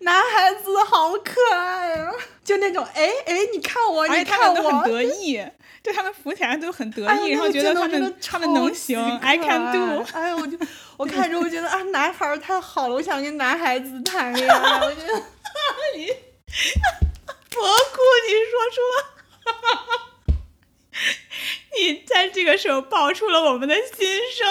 [0.01, 5.45] 男孩子好可爱啊，就那种哎哎，你看我，你看我，都很得意，
[5.83, 10.05] 就他们扶起来都很得意，哎然后觉得他们他们能行，I 可 can do。
[10.15, 10.57] 哎，我就
[10.97, 14.81] 我看着我觉得啊，男孩儿太好了，我想跟男孩子谈恋爱。
[14.81, 15.23] 我觉得
[15.97, 16.07] 你
[17.51, 20.16] 博库，你说出了，
[21.79, 24.47] 你在这个时候爆出了我们的心声。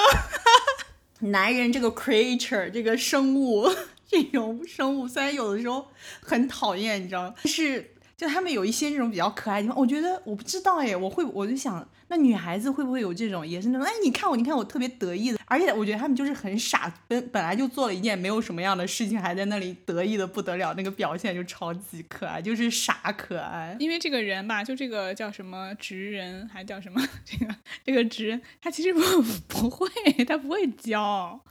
[1.31, 3.69] 男人这个 creature 这个生物，
[4.07, 5.87] 这种生物虽然有的时候
[6.21, 7.33] 很讨厌，你知道吗？
[7.43, 23.75] 但是就他们有一些这种比较可爱的地方，我觉得我不知道哎，我会我就想，那女孩子会不会有这种，也是那种哎，你看我，你看我特别得意的，而且我觉得他们就是很傻，本本来就做了一件没有什么样的事情，还在那里得意的不得了，那个表现就超级可爱，就是傻可爱。
[23.79, 29.01] 因为这个人吧，就这个叫什么直人，还叫什么 这个这个直，他其实不
[29.47, 29.87] 不会，
[30.25, 31.41] 他不会教。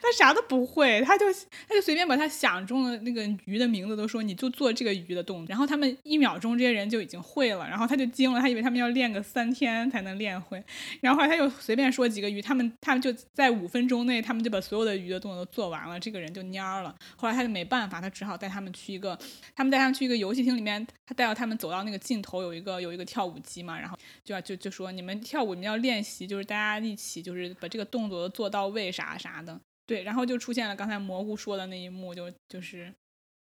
[0.00, 1.26] 他啥都不会，他就
[1.68, 10.62] 他就随便把他想中的那个鱼的名字都说，你就做这个鱼的动作，然后他们一秒钟这些人就已经会了，然后他就惊了，他以为他们要练个三天才能练会，
[11.00, 16.94] 然后后来他又随便说几个鱼，他们他们就在五分钟内，他们就把所有的鱼的动作都做完了，这个人就蔫儿了。
[17.16, 19.18] 后来他就没办法，他只好带他们去一个，
[19.54, 29.60] 他们带他们去一个游戏厅里面，他带到他们走到那个尽头有一个有一个跳舞机嘛，然后就要就就说你们跳舞你们要练习，就是大家一起就是把这个动作做到位啥啥的。
[29.86, 32.92] 对，然后就出现了刚才蘑菇说的那一幕，就就是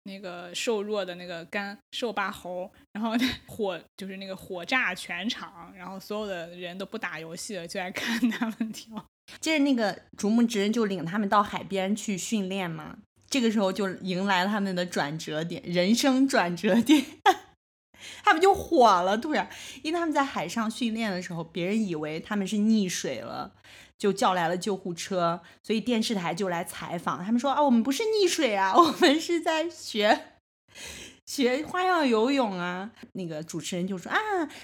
[0.05, 3.13] 那个瘦弱的那个干瘦巴猴，然后
[3.47, 9.05] 火就是那个火炸全场，然后所有的人都不打游戏了，就来看他们跳。
[9.41, 17.05] 接着那个竹木直人就领他们到海边去训练嘛，这个时候就迎来了他们的转折点，人生转折点。
[18.23, 19.49] 他们就火了，突然，
[19.83, 23.53] 因为他们在海上训练的时候，别人以为他们是溺水了，
[23.99, 30.21] 就叫来了救护车，所以电视台就来采访，他们说啊，我们不是溺水啊， 我们是在学
[31.25, 32.93] 学花样游泳啊。
[33.13, 34.19] 那个主持人就说啊，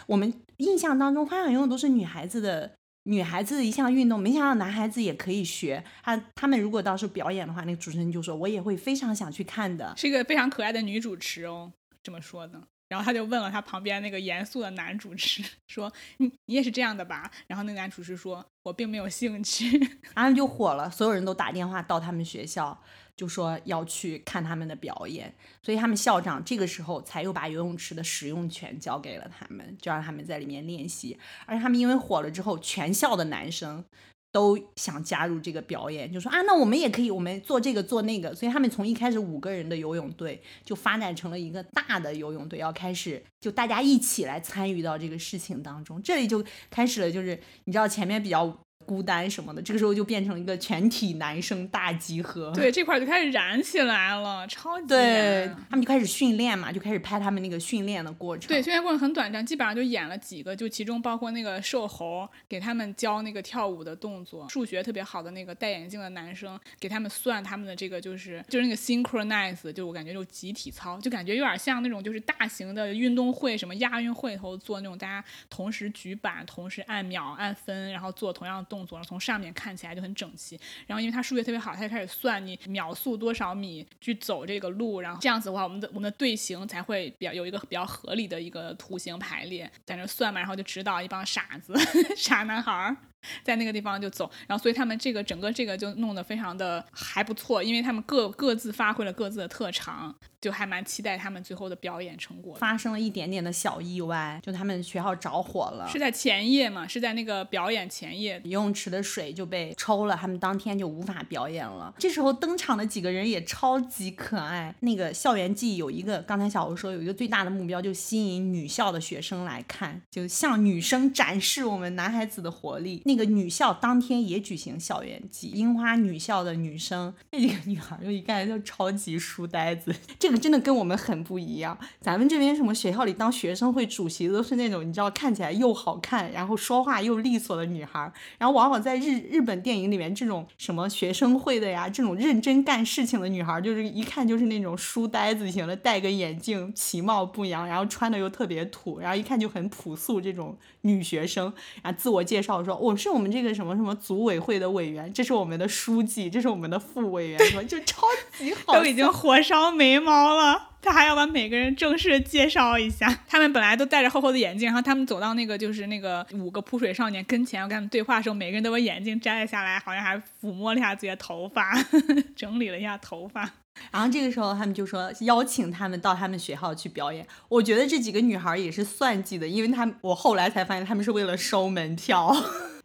[0.07, 2.73] 我们印象当中花样游泳都是女孩子的。
[3.05, 5.83] 女孩子的一项运动，没想到男孩子也可以学。
[6.05, 9.93] 他他们如果到时候表演的话，那个主持人就说，我也会非常想去看的。
[9.97, 12.63] 是一个非常可爱的女主持哦，这么说的。
[12.93, 19.79] 然后他就问了他旁边那个严肃的男主持，说：“你你也是这样的吧？”然后那个男主持说：“我并没有兴趣。
[20.15, 22.79] ”然后就火了，所有人都打电话到他们学校，
[23.17, 25.35] 就说要去看他们的表演。
[25.63, 31.19] 所以他们校长这个时候才又把游泳池的使用权交给了他们，就让他们在里面练习。
[31.47, 33.83] 而且他们因为火了之后，全校的男生。
[34.33, 48.59] 都想加入这个表演，就说啊，那我们也可以，我们做这个做那个，所以他们从一开始五个人的游泳队就发展成了一个大的游泳队，要开始就大家一起来参与到这个事情当中，这里就开始了，就是你知道前面比较。
[48.87, 52.53] 孤单什么的，这个时候就变成一个全体男生大集合。
[52.55, 58.49] 对，这块就开始燃起来了，超级对，他们就开始训练嘛，就开始拍他们那个训练的过程。
[58.49, 78.53] 对，训练过程很短暂，基本上就演了几个，就其中包括那个瘦猴给他们教那个跳舞的动作，数学特别好的那个戴眼镜的男生给他们算他们的这个就是就是那个 synchronize，就我感觉就集体操，就感觉有点像那种就是大型的运动会，什么亚运会头做那种大家同时举板、同时按秒按分，然后做同样。
[78.73, 91.75] 动作从上面看起来就很整齐，然后因为他数学特别好，他就开始算你秒速多少米去走这个路，然后这样子的话，我们的我们的队形才会比较有一个比较合理的一个图形排列，在那算嘛，然后就指导一帮傻子
[92.17, 92.97] 傻男孩儿。
[93.43, 102.55] 在那个地方就走，然后所以他们这个整个这个就弄得非常的还不错，因为他们各各自发挥了各自的特长，就还蛮期待他们最后的表演成果。
[102.55, 106.87] 发生了一点点的小意外，就他们学校着火了，是在前夜嘛？
[106.87, 111.95] 是在那个表演前夜，游泳池的水就被抽了，他们当天就无法表演了。
[111.99, 114.75] 这时候登场的几个人也超级可爱。
[114.81, 123.03] 那个校园季有一个，刚才小吴说有一个最大的目标，就吸引女校的学生来看，就向女生展示我们男孩子的活力。
[123.05, 131.77] 那那个女校当天也举行校园季，樱花女校的女生那几个女孩就一看就超级书呆子，这个真的跟我们很不一样。
[132.01, 153.43] 咱们这边什么学校里当学生会主席都是那种你知道看起来又好看，然后说话又利索的女孩，然后往往在日日本电影里面这种什么学生会的呀，这种认真干事情的女孩，就是一看就是那种书呆子型的，戴个眼镜，其貌不扬，然后穿的又特别土，然后一看就很朴素这种女学生，然后自我介绍说我是我们这。
[153.43, 158.07] 个什么什么组委会的委员，这是我们的书记，这是我们的副委员，什么就超
[158.39, 160.69] 级好，都已经火烧眉毛了。
[160.81, 163.25] 他还要把每个人正式介绍一下。
[163.27, 171.77] 他们本来都戴着厚厚的眼镜，然后他们走到那个就是那个五个扑水少年跟前，要跟他们对话的时候，每个人都把眼镜摘了下来，好像还抚摸了一下自己的头发，
[172.37, 173.51] 整理了一下头发。
[173.91, 177.27] 然后这个时候他们就说邀请他们到他们学校去表演。
[177.49, 182.35] 我觉得这几个女孩也是算计的，因为他们我后来才发现他们是为了收门票。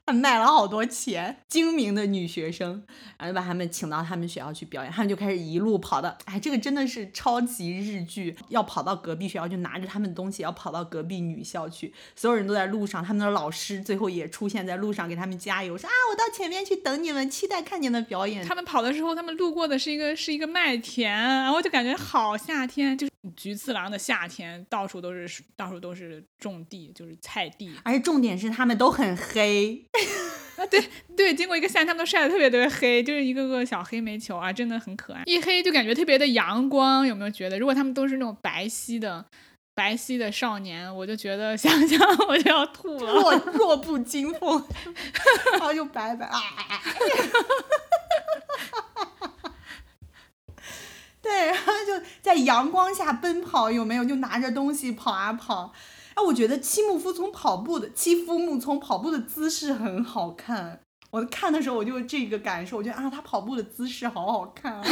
[0.08, 2.82] 还卖了好多钱，精明的女学生，
[3.18, 18.46] 然后就把他们请到他们学校去表演，他们就开始一路跑到，哎，这个真的是超级日剧，要跑到隔壁学校，就拿着他们的东西要跑到隔壁女校去，所有人都在路上，他们的老师最后也出现在路上给他们加油，说啊，我到前面去等你们，期待看你们的表演。
[18.46, 27.74] 他们跑的时候，他们路过的是一个是一个麦田，然后就感觉好夏天，就是菊次郎的夏天，到处都是到处都是种地，就是菜地。
[27.84, 29.97] 而且重点是他们都很黑，啊，
[30.70, 35.22] 对对，经过一个夏天，他们都晒得特别特别黑，就是一个个小黑煤球啊，真的很可爱。
[35.26, 37.60] 一黑就感觉特别的阳光，有没有觉得？
[37.60, 39.24] 如果他们都是那种白皙的
[39.76, 43.14] 白皙的少年，我就觉得想想我就要吐了。
[43.14, 44.68] 弱 弱不禁风，
[45.52, 46.40] 然后就白白啊。
[51.22, 54.04] 对，然后就在阳光下奔跑，有没有？
[54.06, 55.74] 就拿着东西跑啊跑。
[56.18, 60.82] 哎，我觉得七木夫从跑步的七夫木从跑步的姿势很好看。
[61.12, 64.84] 我看的时候我就这个感受，我觉得啊，他跑步的姿势好好看啊。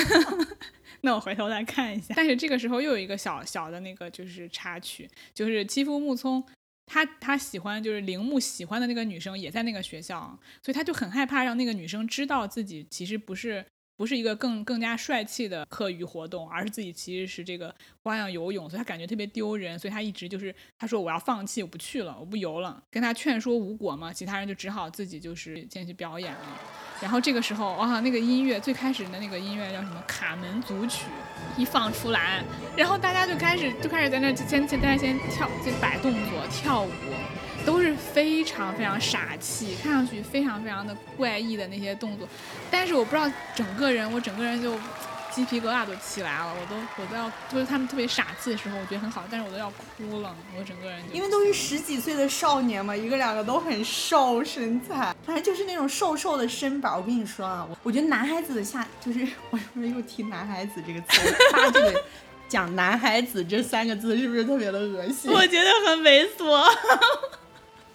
[1.02, 2.14] 那我回头来看一下。
[2.16, 6.44] 但是这个时候又有一个小小的那个就是插曲，就是七夫木聪
[6.86, 13.66] 他他喜欢就是铃木喜欢的那个女生也在那个学校，所以他就很害怕让那个女生知道自己其实不是
[13.98, 17.74] 不是一个更更加帅气的课余活动，而是自己其实是这个
[18.04, 26.60] 花样游泳，所以他感觉特别丢人，所以他一直就是他说我要放弃，我不去了，我不游了，跟他劝说无果嘛，其他人就只好自己就是先去表演了。
[27.02, 31.06] 然后这个时候，哇，那个音乐最开始的那个音乐叫什么《卡门组曲》，
[31.62, 32.44] 一放出来，
[32.78, 36.90] 然后大家就开始就开始在那儿先先大家先跳，先摆动作跳舞，
[37.66, 42.28] 都是非常非常傻气，看上去非常非常的怪异的那些动作，
[42.70, 44.76] 但是我不知道整个人，我整个人就
[45.34, 56.96] 鸡皮疙瘩都起来了，我都我都要就是他们特别傻气的时候，我觉得很好，但是我都要哭了，我整个人就因为都是十几岁的少年嘛，一个两个都很瘦身材，反正就是那种瘦瘦的身板。
[56.96, 61.36] 我跟你说啊，我我觉得男孩子的下就是我是不是又提男孩子这个词？
[61.52, 62.04] 他这个
[62.48, 65.30] 讲男孩子这三个字是不是特别的恶心？
[65.32, 66.64] 我觉得很猥琐。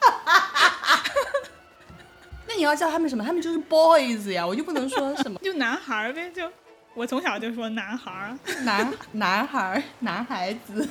[2.46, 3.24] 那你要叫他们什么？
[3.24, 6.50] 他们就是 boys 呀，我就不能说什么 就男孩儿呗，就
[6.94, 10.88] 我从小就说男孩儿，男男孩儿、男孩子。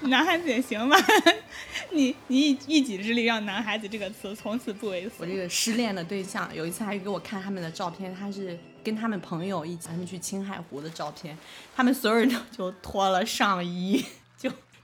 [0.00, 0.96] 男孩子也行吧。
[1.90, 5.12] 你你一一己之力让男孩子这个词从此不猥琐。
[5.18, 11.38] 我这个失恋的对象有一次还给我看他们的照片，他是跟他们朋友一起，他们去青海湖的照片，
[11.76, 14.04] 他们所有人都就脱了上衣，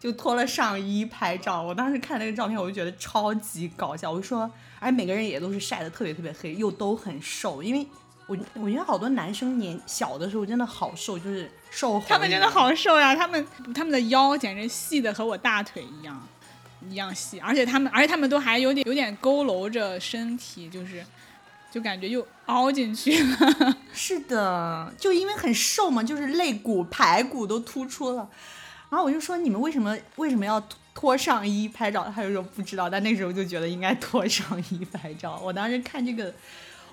[0.03, 1.63] 就就脱了上衣拍照。
[1.63, 4.11] 我当时看那个照片，我就觉得超级搞笑。
[4.11, 4.51] 我就说，
[4.81, 7.87] 而且每个人也都是晒得特别特别黑，又都很瘦，因为
[8.27, 12.03] 我我觉得好多男生年小的时候真的好瘦，就是瘦。
[12.09, 16.21] 他们真的好瘦呀，他们他们的腰简直细的和我大腿一样，
[16.89, 21.05] 一样细，而且他们而且他们都还有点有点佝偻着身体，就是
[21.71, 23.77] 就感觉又凹进去了。
[23.95, 28.29] 是的，就因为很瘦嘛，就是肋骨、排骨都突出了。
[28.93, 30.63] 然后我就说你们为什么为什么要
[30.95, 32.13] 脱上衣拍照？
[32.15, 35.41] 他就说不知道，但那时候就觉得应该脱上衣拍照。
[35.43, 36.31] 我当时看这个，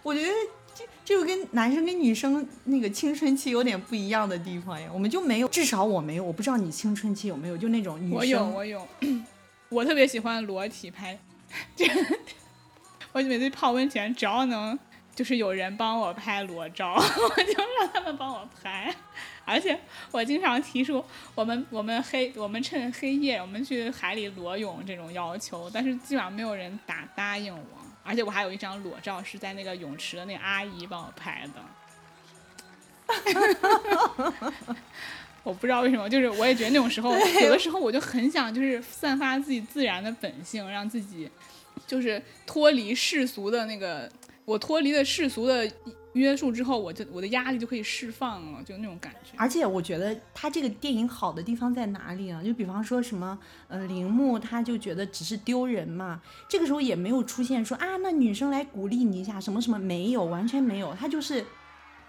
[0.02, 0.30] 我觉得
[0.74, 4.90] 这这个跟男生跟女生那个青春期有点不一样的地方呀。
[4.94, 8.16] 我们就没有，至少我没有，我不知道你青春期有没有，就那种女生。
[8.16, 8.88] 我有我有，
[9.68, 11.20] 我特别喜欢裸体拍，
[11.76, 11.86] 这
[13.12, 14.80] 我每次泡温泉，只要能
[15.14, 18.96] 就是有人帮我拍裸照， 我就让他们帮我拍。
[19.50, 19.78] 而且
[20.12, 27.64] 我经常提出我们我们黑我们趁黑夜我们去海里裸泳这种要求，但是基本上没有人答答应我。
[28.04, 31.62] 而且我还有一张裸照是在那个泳池的那个阿姨帮我拍的。
[35.44, 41.30] 我不知道为什么，就是我也觉得那种时候，有的时候我就很想就是散发自己自然的本性，让自己
[41.88, 44.10] 就是脱离世俗的那个，
[44.46, 45.72] 我脱离了世俗的
[46.14, 49.32] 约束之后，我就我的压力就可以释放了，就那种感觉。
[49.38, 52.42] 而且我觉得他这个电影好的地方在哪里啊？
[52.44, 53.38] 就比方说什么，
[53.68, 61.46] 呃，铃木他就觉得只是丢人嘛，这个时候也没有出现说啊，那女生来鼓励你一下什么什么，没有，完全没有，他就是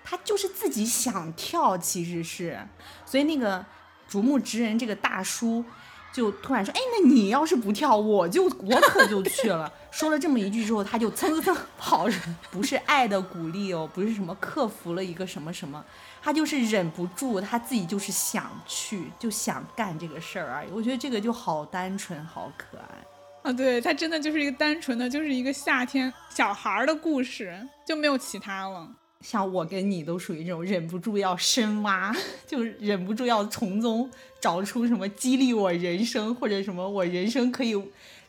[0.03, 2.59] 他就是自己想跳，其实是，
[3.05, 3.65] 所以那个
[4.09, 5.65] 竹木直人这个大叔。
[6.13, 9.73] 就突然说，哎，那你要是不跳，我就我可就去了。
[9.91, 12.17] 说了这么一句之后，他就蹭蹭蹭跑着，
[12.51, 15.85] 不是爱的鼓励哦，不是什么克服了一个什么什么，
[16.23, 20.69] 他就是忍不住，他自己就是想去，就想干这个事儿而已。
[20.73, 23.51] 我觉得这个就好单纯，好可爱。
[23.51, 28.87] 啊，对他真的就是一个单纯的，就是一个夏天小孩儿的故事，就没有其他了。
[29.21, 32.15] 像我跟你都属于这种忍不住要深挖，
[32.47, 34.11] 就忍不住要从中
[34.41, 37.75] 找出什么激励我人生，或者什么我人生可以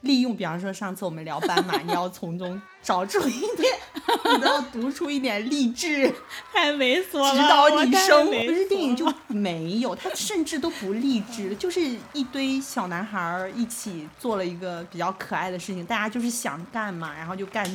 [0.01, 0.35] 利用。
[0.35, 3.73] 比方说上次我们聊斑马，你要从中找出一点，
[4.33, 6.13] 你都要读出一点励志，
[6.51, 8.27] 太猥琐了，指导你生。
[8.27, 11.79] 猥不是电影就 没有，它甚至都不励志，就是
[12.11, 17.65] 一堆小男孩儿一起做了一个比较可爱的事情，大家就是想干嘛，然后就干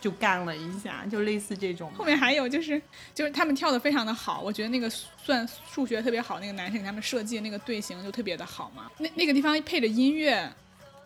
[0.00, 1.92] 就干了一下，就类似这种。
[1.92, 2.80] 后面还有就是
[3.14, 8.90] 就是他们跳的非常的好，我觉得那个算数学特别好那个男生给他们设计的那个队形就特别的好嘛。
[8.98, 10.48] 那那个地方配着音乐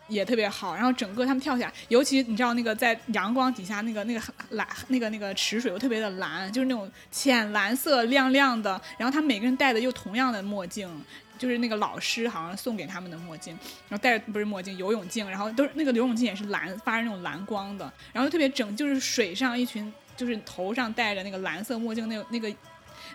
[0.07, 4.21] 也特别好，然后整个他们跳起来，尤其你知道那个在阳光底下那个那个
[4.51, 10.89] 蓝那个那个池水又特别的蓝，就是那种浅蓝色亮亮的，然后他们每个人戴的又同样的墨镜。
[11.37, 13.57] 就是那个老师好像送给他们的墨镜，
[13.89, 22.55] 然后戴着不是墨镜，游泳镜，然后都是那个游泳镜也是蓝，发着那种蓝光的，然后特别整，就是水上一群，就是头上戴着那个蓝色墨镜，那个那个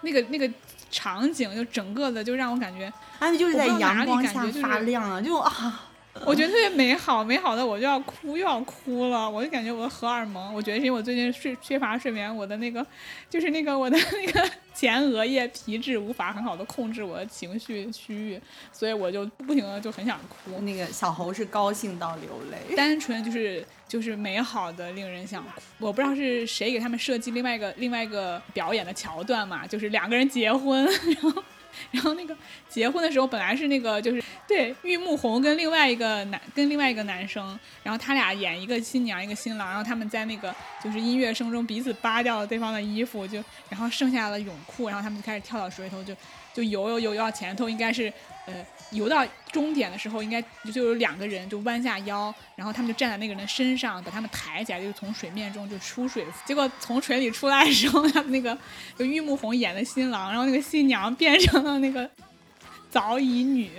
[0.03, 0.51] 那个那个
[0.91, 5.88] 场景，就整个的就让我感觉，他们就是在阳光下感觉就发亮啊，就啊，
[6.27, 12.85] 我觉得特别美好，美好的我就要哭，又要哭了，我就感觉我的荷尔蒙，我觉得是因为我最近睡缺乏睡眠，我的那个
[13.31, 18.41] 就是那个我的那个前额叶皮质无法很好的控制我的情绪区域，
[18.73, 20.61] 所以我就不停的就很想哭。
[20.61, 22.77] 那个小猴是高兴到流泪。
[22.77, 25.51] 单纯就是就是美好的，令人想哭。
[25.79, 30.85] 我不知道是谁给他们设计另外一个另外一个表演的桥段嘛，就是两个人结婚，
[31.23, 31.43] 然后
[31.91, 32.37] 然后那个
[32.68, 46.14] 结婚的时候本来是那个就是对玉木宏跟另外一个男跟另外一个男生，然后他俩演一个新娘一个新郎，然后他们在那个就是音乐声中彼此扒掉了对方的衣服，就然后剩下了泳裤，然后他们就开始跳到水里头就
[46.55, 48.12] 就游游游游到前头，应该是
[48.49, 50.42] 呃游到终点的时候，应该
[50.72, 56.24] 就有两个人就弯下腰，然后他们就站在那个人身上，把他们抬起来，就从水面中就出水。
[56.46, 58.57] 结果从水里出来的时候，他们那个
[58.99, 62.11] 就玉木宏演的新郎，然后那个新娘变成了那个
[62.90, 63.70] 早乙女。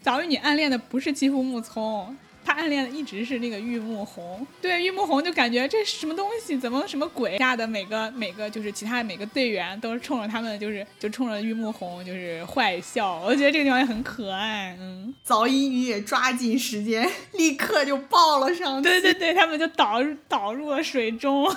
[0.00, 4.46] 早乙女暗恋的不是吉夫木聪，她暗恋的一直是那个玉木宏。
[4.60, 7.38] 对，玉木宏就感觉这是什么东西，怎么什么鬼？
[7.38, 13.20] 下的每个每个就是其他的每个队员都是冲着他们，就是就冲着玉木宏就是坏笑。
[13.24, 18.88] 我觉得这个地方也很可爱，嗯，早乙女也抓紧时间， 立刻就抱了上去。
[18.88, 21.48] 对对对，他们就导入导入了水中，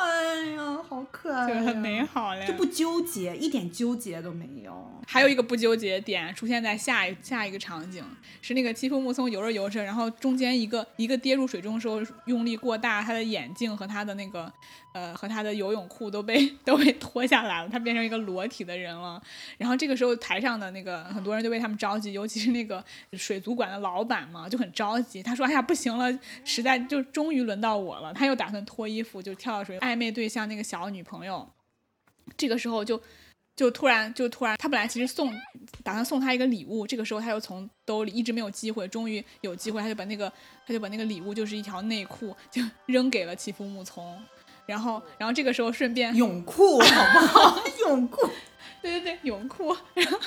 [0.00, 2.46] 哎呀，好可爱、呀，就很美好嘞。
[2.46, 4.88] 就不纠结，一点纠结都没有。
[5.06, 8.04] 还有一个不纠结点出现在下一下一个场景，
[8.40, 14.52] 是那个欺负木松游着游着，然后中间一个一个跌入水中的时候用力过大，他的眼镜和他的那个
[14.98, 19.22] 呃和他的游泳裤都被都被脱下来了，他变成一个裸体的人了。
[19.56, 25.22] 然后这个时候台上的那个很多人就为他们着急，尤其是那个水族馆的老板嘛，就很着急。
[25.22, 31.48] 他说：“哎呀，不行了，实在就终于轮到我了。”他又打算脱衣服就跳到水，暧昧对象那个小女朋友，
[32.36, 33.00] 这个时候就。
[33.58, 35.34] 就突然就突然，他本来其实送
[35.82, 40.32] 打算送他一个礼物，这个时候他又从兜里一直没有机会，终于有机会，他就把那个
[40.64, 44.16] 他就把那个礼物就是一条内裤就扔给了欺负木聪，
[44.68, 47.64] 然后然后这个时候顺便泳裤好不好？
[47.80, 48.28] 泳裤，
[48.82, 50.18] 对对对泳裤，然后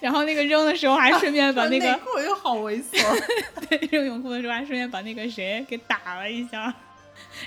[0.00, 2.98] 然后那个扔的时候还顺便把那个内裤又好猥琐。
[3.70, 6.74] 对扔泳裤的时候还顺便把那个谁给打了一下，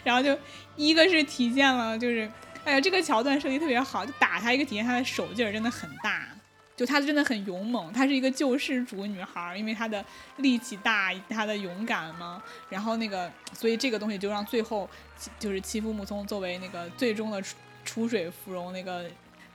[0.06, 0.38] 然后就
[0.78, 2.32] 一个是体现了就是。
[2.64, 6.28] 哎呀，这个桥段设计特别好，就打他一个体现他的手劲儿真的很大，
[6.76, 10.04] 就她真的很勇猛，她是一个救世主女孩儿，因为她的
[10.38, 12.42] 力气大，她的勇敢嘛。
[12.70, 14.90] 然后那个，所以这个东西就让最后
[15.38, 17.56] 就是欺负木聪作为那个最终的出
[17.86, 19.06] 出水芙蓉那个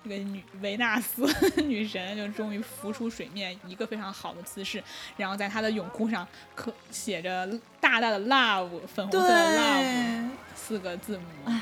[0.04, 1.26] 那个女维纳斯
[1.62, 4.82] 女神，就终于浮出水面，一个非常好的姿势。
[5.16, 7.48] 然后在她的泳裤上刻写着
[7.80, 11.52] 大大的 love 粉红色的 love 四个字母。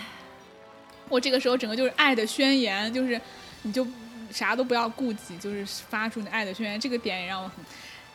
[1.08, 3.20] 我这个时候整个就是爱的宣言，就是
[3.62, 3.86] 你就
[4.34, 6.80] 啥都不要顾忌，就是发出你爱的宣言。
[6.80, 7.64] 这个点也让我很，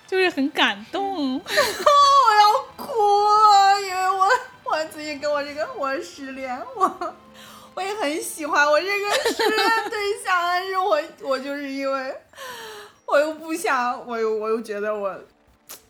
[0.06, 1.40] 就是很感动。
[1.40, 1.46] 我
[2.36, 4.28] 要哭了，因为我
[4.66, 7.16] 我最近跟我这个我失恋，我
[7.74, 12.14] 我也很喜欢我这个失恋对象，但是我 我就是因为
[13.06, 15.18] 我又不想，我又我又觉得我，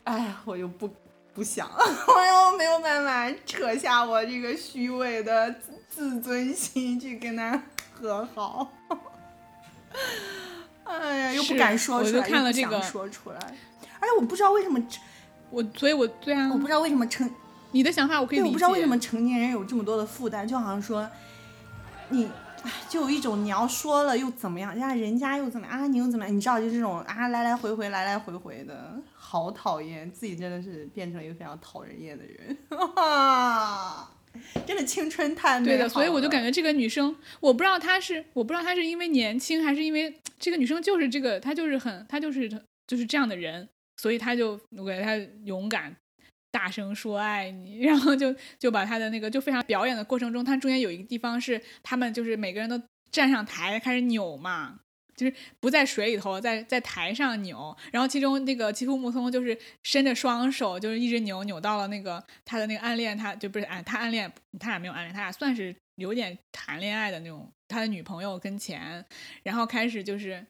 [0.04, 0.88] 哎呀，我又不
[1.34, 5.56] 不想， 我又没有办法扯下我这个虚伪的
[5.90, 7.60] 自尊心去跟他
[7.92, 8.72] 和好。
[10.86, 13.38] 哎呀，又不敢说出来，我就看了又不想这个说出来，
[14.00, 14.82] 而且我不知道为什么，
[15.52, 17.30] 我所以我，对啊，我不知道为什么成
[17.72, 18.50] 你的想法我可以对，理解。
[18.50, 21.08] 我不知道为什么成年人有这么多的负担，就好像说，
[22.10, 22.28] 你，
[22.64, 26.36] 哎，就有一种你要说了又怎么样，人家人家又怎么样啊，你又怎么样？
[26.36, 32.58] 你知道，就这种啊，来来回回，来来回回的，好讨厌，自己真的是变成一个非常讨人厌的人。
[34.66, 42.50] 真的青春太美对的，所以我就感觉这个女生，我不知道她是，我不知道她是因为年轻，还是因为这个女生就是这个，她就是很，她就是
[42.88, 43.68] 就是这样的人，
[43.98, 45.16] 所以她就我感觉她
[45.46, 45.96] 勇敢，
[46.52, 54.80] 大声说爱你， 然后就就把她的那个就非常表演的过程中，她中间有一个地方是他们就是每个人都站上台开始扭嘛。
[55.20, 69.06] 就是不在水里头，在在台上扭，然后其中那个几乎木通就是伸着双手，就是一直扭扭到了那个他的那个暗恋，他就不是暗他暗恋，他俩没有暗恋，他俩算是有点谈恋爱的那种，他的女朋友跟前，
[69.44, 70.46] 然后开始就是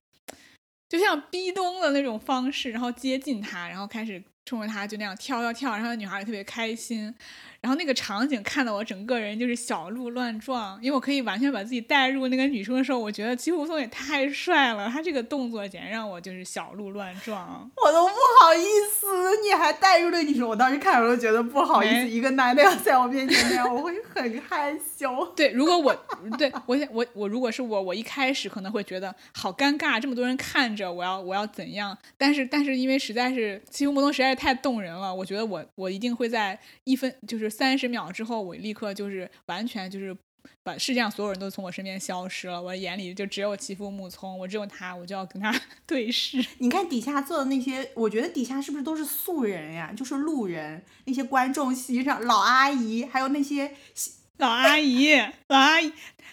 [0.87, 7.13] 就像逼咚的那种方式，然后接近他，然后开始冲着他就那样跳跳跳，然后那女孩也特别开心，
[7.61, 17.69] 然后那个场景看得我整个人就是小鹿乱撞，因为我可以完全把自己带入那个女生的时候，我觉得吉普松也太帅了，他这个动作简直让我就是小鹿乱撞。
[17.75, 19.07] 我都不好意思，
[19.43, 25.25] 你还带入了女生，我当时看我都觉得不好意思，一个男的要在我面前那样，我会很害羞。
[25.35, 25.93] 对，如果我
[26.37, 31.95] 对我想我我如果是我，我一开始可能会觉得好尴尬，这么多人看着，我要我要怎样？
[32.17, 40.15] 但是但是因为实在是《七福魔动》实在是太动人了，我觉得我我一定会在一分就是三十秒之后，我立刻就是完全就是
[40.63, 45.53] 把世界上所有人都从我身边消失了，我眼里就只有齐夫木聪，我只有他，我就要跟他
[45.85, 46.43] 对视。
[46.59, 49.93] 你看底下坐的那些，我觉得底下是不是都是素人呀？
[49.95, 53.71] 就是路人，那些观众席上老阿姨，还有那些
[54.37, 55.15] 老阿姨，
[55.47, 55.91] 老阿姨，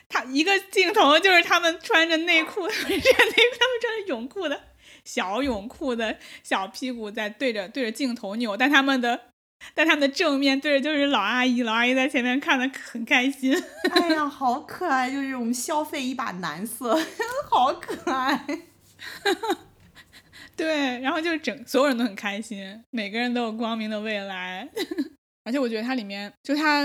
[0.08, 4.60] 他一个镜头就是他们 穿着内裤，穿着内裤，他们穿着泳裤的
[5.06, 9.18] 小泳裤的小屁股在对着对着镜头扭，但他们的
[9.74, 13.56] 但他们的正面对着就是老阿姨，老阿姨在前面看的很开心。
[13.90, 15.10] 哎呀， 好可爱！
[15.10, 16.94] 就是我们消费一把男色，
[17.48, 18.44] 好可爱。
[20.56, 24.68] 对，然后就是整所有人都很开心，每个人都有光明的未来。
[25.44, 26.82] 而且我觉得它里面就它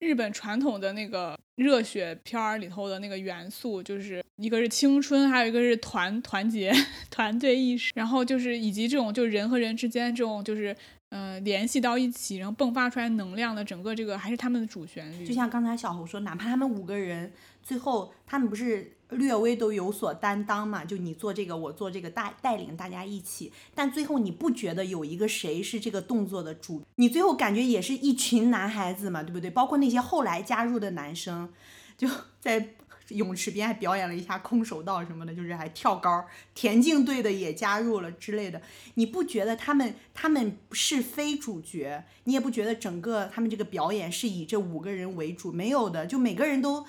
[0.00, 6.72] 日本传统的那个热血片儿里头的那个元素，就是一个是青春，还有一个是团团结、
[7.10, 10.74] 团队意识，然后就是以及这种就人和人之间这种就是
[11.10, 15.26] 呃联系到一起，然后迸发出来能量的整个这个还是他们的主旋律。
[15.26, 17.32] 就像刚才小侯说，哪怕他们五个人
[17.62, 20.84] 最后他们不是略微都有所担当嘛？
[20.84, 26.82] 就你做这个，我做这个，带带领大家一起，但最后你不觉得有一个谁是这个动作的主？
[26.96, 29.50] 你最后感觉也是一群男孩子嘛，对不对？
[29.50, 31.48] 包括那些后来加入的男生，
[31.96, 32.08] 就
[32.40, 32.74] 在。
[33.08, 38.60] 泳池边还表演了一下空手道什么的，就是还跳高，田径队的也加入了之类的。
[38.94, 42.04] 你不觉得他们他们是非主角？
[42.24, 45.50] 你也不觉得整个他们这个表演是以这五个人为主？
[45.50, 46.86] 没有的，就每个人都。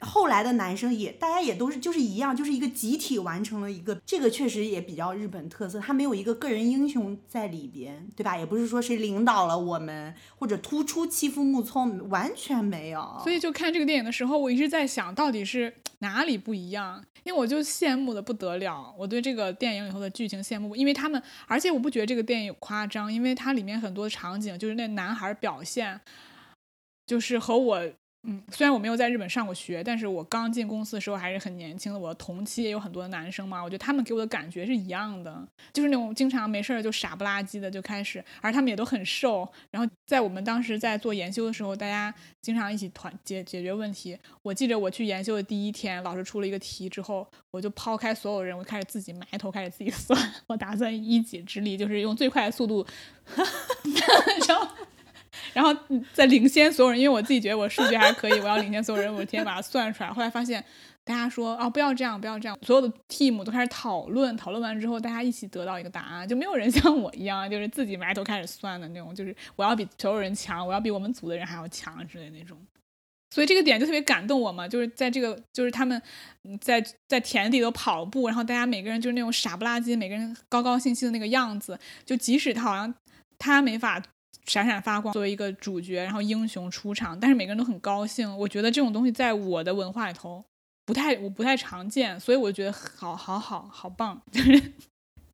[0.00, 8.36] 后来的男生也，大家也都是就是一样，就是一个集体完成了一个，这个确实也比较日本特色，他没有一个个人英雄在里边，对吧？
[8.36, 13.20] 也不是说谁领导了我们，或者突出欺负木聪，完全没有。
[13.22, 26.00] 所以就看这个电影的时候，我一直在想到底是 哪里不一样，因为我就羡慕的不得了，我对这个电影里头的剧情羡慕，因为他们，而且我不觉得这个电影有夸张，因为它里面很多场景就是那男孩表现，
[27.06, 27.80] 就是和我。
[28.28, 31.98] 嗯，虽然我没有在日本上过学，但是我刚进公司的时候还是很年轻的。
[31.98, 39.48] 我同期也有很多的男生嘛，我觉得他们给我的感觉是一样的，就是那种经常没事儿就傻不拉几的就开始，而他们也都很瘦。
[39.70, 42.12] 然后在我们当时在做研修的时候，大家
[42.42, 44.18] 经常一起团解解决问题。
[44.42, 50.20] 我记得我去研修的第一天，老师出了一个题之后，我就抛开所有人，我开始自己埋头开始自己算。
[50.48, 52.84] 我打算一己之力，就是用最快的速度，
[54.48, 54.66] 然后。
[55.52, 55.74] 然后
[56.12, 60.10] 再领先所有人，因为我自己觉得我数学还可以，我要领先所有人，我天天把它算出来。
[60.12, 60.64] 后来发现
[61.04, 72.58] 大家说啊，不要这样，不要这样，所有的 team 都开始讨论，讨论完之后，大家一起得到一个答案，就没有人 像我一样，就是自己埋头开始算的那种，就是我要比所有人强，我要比我们组的人还要强之类那种。
[73.34, 76.00] 所以这个点就特别感动我嘛，就是在这个，就是他们
[76.60, 82.92] 在在田地里头跑步，然后大家每个人就是那种傻不拉几，每个人高高兴兴的那个样子，就即使他好像
[83.38, 84.02] 他没法。
[84.46, 88.36] 闪闪发光，作为一个主角，然后英雄出场，但是每个人都很高兴。
[88.38, 90.44] 我觉得这种东西在我的文化里头
[90.84, 94.72] 不太，我不太常见，所以我觉得好好好好棒，就 是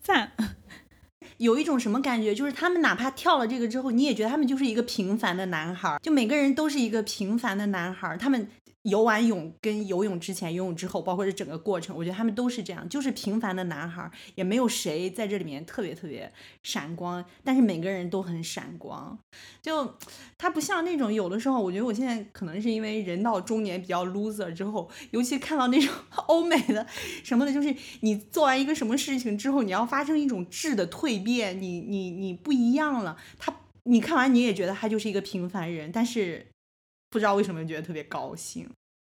[0.00, 0.32] 赞。
[1.38, 8.48] 有一种什么感觉，就是他们哪怕跳了这个之后，你也觉得他们就是一个平凡的男孩，就每个人都是一个平凡的男孩，他们。
[8.82, 19.16] 游完泳跟游泳之前、游泳之后，包括这整个过程，我觉得他们都是这样，就是平凡的男孩，也没有谁在这里面特别特别闪光，但是每个人都很闪光。
[19.62, 19.96] 就
[20.36, 25.88] 他不像那种有的时候，我觉得我现在可能是因为人到中年比较 loser 之后，尤其看到那种
[26.26, 26.84] 欧美的
[27.22, 33.16] 什么的，就是你做完一个什么事情之后，你要发生一种质的蜕变，你你你不一样了。
[33.38, 33.54] 他
[33.84, 36.51] 你看完你也觉得他就是一个平凡人，但是。
[37.12, 38.66] 不知道为什么觉得特别高兴。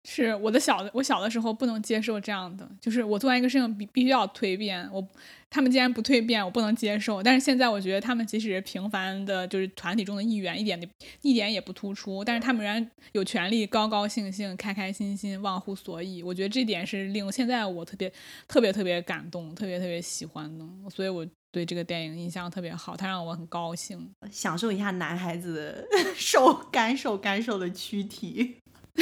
[0.09, 5.07] 是我的小的，我小的时候不能接受这样的，就是我做完一个事情必必须要蜕变，我
[5.51, 7.23] 他们既然不蜕变，我不能接受。
[7.23, 10.89] 但是现在我觉得他们即使平凡的，就是团体中的一员，一点的
[11.21, 16.23] 一点也不突出，但是他们仍然有权利高高兴兴、开开心心、忘乎所以。
[16.23, 18.11] 我觉得这点是令现在我特别
[18.47, 24.11] 特别特别感动、特别特别喜欢的，所以我对这个电影印象特别好，它让我很高兴。
[24.31, 28.59] 享受一下男孩子的 受干受干受的躯体。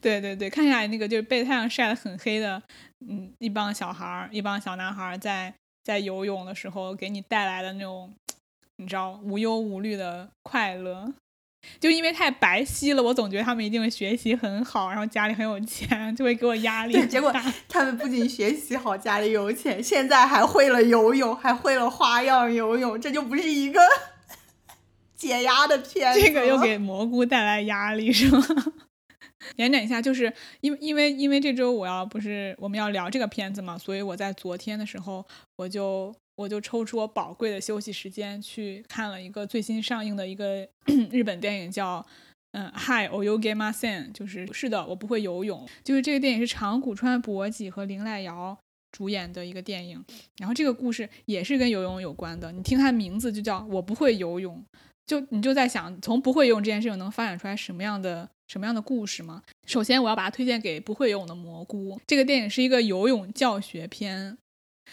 [0.00, 2.62] 对对对，看起来那个就是被太阳晒得很黑的，
[3.08, 8.14] 嗯，一帮小孩儿，一帮小男孩儿在在游泳的时候给你带来的那种，
[8.76, 11.14] 你知道无忧无虑的快乐。
[11.80, 17.32] 就因为太白皙了，我总觉得他们一定会学习很好，然后家里很有钱，就会给我压力对，结果
[17.68, 23.80] 他们不仅学习好，家里有钱，现在还会了游泳，还会了花样游泳，这就不是一个
[25.16, 26.20] 解压的片子。
[26.20, 28.44] 这个又给蘑菇带来压力是吗？
[29.56, 35.22] 延展一下，就是因为因为因为这周我要不是我们要聊这个片子嘛，所以我在昨天的时候
[35.56, 40.68] 我就我就抽出我宝贵的休息时间去看了一个最新上映的一个
[41.10, 42.04] 日本电影叫。
[42.56, 45.68] 嗯，Hi, o y o g e m a s e n 就是是的，我不会游泳。
[45.82, 48.56] 就是这个电影是长谷川博己和绫濑遥
[48.92, 50.00] 主演的一个电影，
[50.38, 52.52] 然后这个故事也是跟游泳有关的。
[52.52, 54.64] 你听它名字就叫“我不会游泳”，
[55.04, 59.42] 就你就在想，从不会游泳这件事情能发展出来什么样的什么样的故事吗？
[59.66, 62.00] 首先，我要把它推荐给不会游泳的蘑菇。
[62.06, 64.38] 这个电影是一个游泳教学片，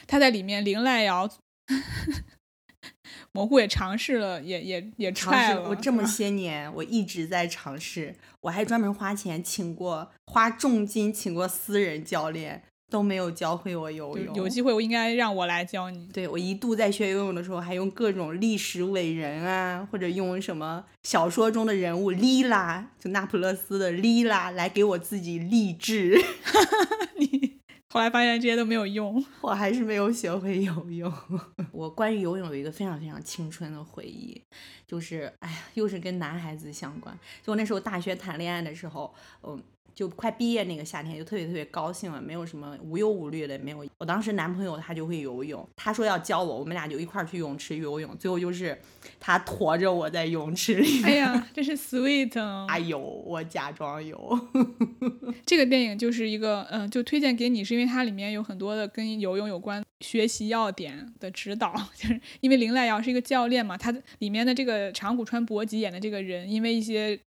[0.08, 1.30] 它在里面绫濑遥，
[3.34, 5.70] 蘑菇也尝试了，也也也尝试，踹了。
[5.70, 14.36] 我这么 些年，我一直在尝试，我还专门花钱请过，花重金请过私人教练，都没有教会我游泳。
[14.36, 16.08] 有机会，我应该让我来教你。
[16.08, 26.22] 对我一度在学游泳的时候，还用各种历史伟人啊，或者用什么小说中的人物莉拉，就那不勒斯的莉拉来给我自己励志。
[27.18, 27.51] 你
[27.92, 29.24] 后来发现这些都没有用。
[29.42, 31.14] 我还是没有学会游泳。
[31.74, 34.42] 我关于游泳有一个非常非常青春的回忆，
[34.88, 37.14] 就是哎呀，又是跟男孩子相关。
[37.44, 39.14] 就我那时候大学谈恋爱的时候，
[39.44, 39.62] 嗯。
[39.94, 43.86] 就快毕业那个夏天，就特别特别高兴了，没有什么无忧无虑的，没有。
[43.98, 48.16] 我当时男朋友他就会游泳，他说要教我，我们俩就一块儿去泳池游泳。
[48.18, 48.80] 最后就是
[49.20, 51.06] 他驮着我在泳池里面。
[51.06, 52.66] 哎呀， 真是 sweet 啊！
[52.68, 54.40] 哎呦，我假装游。
[55.46, 61.74] 这个电影就是一个，嗯、就推荐给你，是因为它里面有很多的跟游泳有关学习要点的指导。
[61.96, 67.20] 就是因为林濑遥是一个教练嘛，他里面的这个长谷川博己演的这个人，因为一些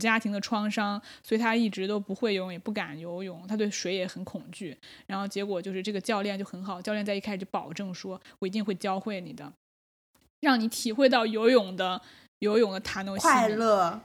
[0.00, 4.76] 家庭的创伤，所以他一直都不会游泳，也不敢游泳，他对水也很恐惧。
[5.06, 9.52] 然后结果就是这个教练就很好，教练在一开始就保证说，我一定会教会你的，
[10.40, 12.00] 让你体会到游泳的
[12.40, 14.00] 游泳的塔诺西快乐。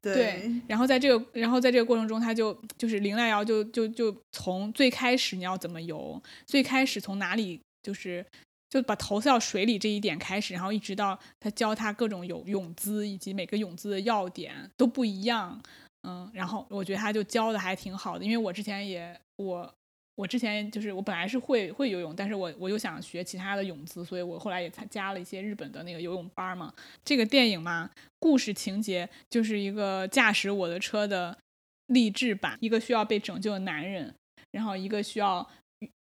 [0.00, 8.24] 对，然后在这个，然后在这个过程中，他就就是林濑遥就就就从最开始你要怎么游，最开始从哪里就是
[8.70, 15.60] 就把头塞到水里这一点开始，然后一直到他教他各种泳泳姿以及每个泳姿的要点都不一样，
[16.02, 19.74] 嗯，然后我觉得他就教的还挺好的，因为我之前也我。
[20.18, 26.74] 我之前就是我本来是会会游泳，但是我我又想学其他的泳姿，所以我后来也才加了一些日本的那个游泳班嘛。
[27.04, 27.88] 这个电影嘛，
[28.18, 31.38] 故事情节就是一个驾驶我的车的
[31.86, 34.12] 励志版，一个需要被拯救的男人，
[34.50, 35.48] 然后一个需要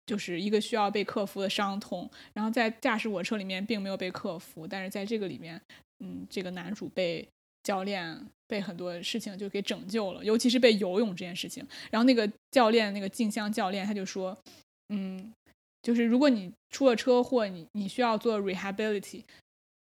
[0.05, 5.59] 就是一个需要被克服的伤痛，然后在驾驶我车里面并没有被克服，但是在这个里面，
[5.99, 7.27] 嗯，这个男主被
[7.63, 8.15] 教练
[8.47, 11.65] 被很多事情就给拯救了，尤其是被游泳这件事情。
[11.89, 14.37] 然后那个教练，那个静香教练，他就说，
[14.89, 15.33] 嗯，
[15.81, 19.23] 就是如果你出了车祸，你你需要做 rehability，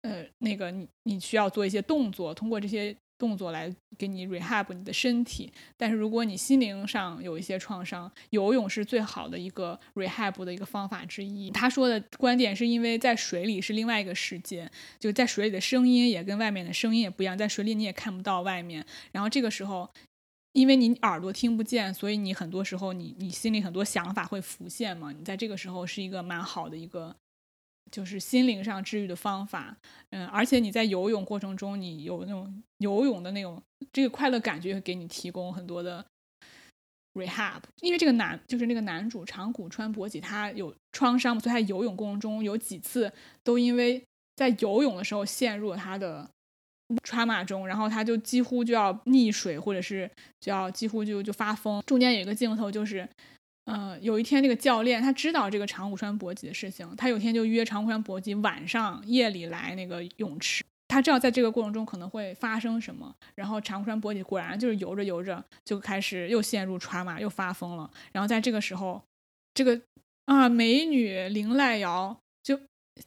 [0.01, 5.53] 呃，那个你你需要做一些动作，通过这些动作来给你 rehab 你的身体。
[5.77, 11.51] 但是如果你心灵上有一些创伤，游泳是最好的一个 rehab 的一个方法之一。
[11.51, 14.67] 他说的观点是因为在水里是另外一个世界，
[14.99, 18.83] 就在水里的声音也跟外面的声音也不一样，在水里你也看不到外面。
[19.11, 19.87] 然后这个时候，
[20.53, 25.11] 因为你耳朵听不见，所以你很多时候你你心里很多想法会浮现嘛。
[25.11, 27.15] 你在这个时候是一个蛮好的一个，
[27.91, 29.75] 就是心灵上治愈的方法。
[30.11, 33.61] 嗯，而且你在游泳过程中，你有那种游泳的那种
[33.91, 36.03] 这个快乐感觉，会给你提供很多的
[37.13, 37.61] rehab。
[37.81, 43.11] 因为这个男就是那个男主长谷川博己，他有创伤，所以他游泳过程中有几次
[43.43, 44.01] 都因为
[44.35, 46.29] 在游泳的时候陷入了他的
[47.03, 51.81] trauma 中，然后他就几乎就要溺水，或者是就要几乎就就发疯。
[51.85, 53.07] 中间有一个镜头就是。
[53.65, 67.89] 呃，有一天，这个教练他知道这个长谷川博己的事情，他有天就约长谷川博己晚上夜里来那个泳池，他知道在这个过程中可能会发生什么，然后长谷川博己果然就是游着游着就开始又陷入川马又发疯了。
[68.11, 69.01] 然后在这个时候，
[69.53, 69.79] 这个
[70.25, 72.59] 啊美女林濑瑶就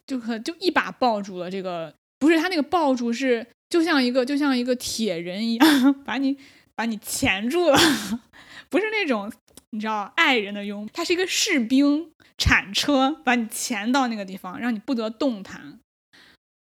[0.06, 6.38] 就可就一把抱住了这个，不是他那个抱住是就像一个就像一个铁人一样 把你
[6.76, 7.78] 把你钳住了，
[8.70, 9.30] 不是那种
[9.74, 15.80] 你知道爱人的拥，他是一个士兵铲车把你潜到那个地方，让你不得动弹。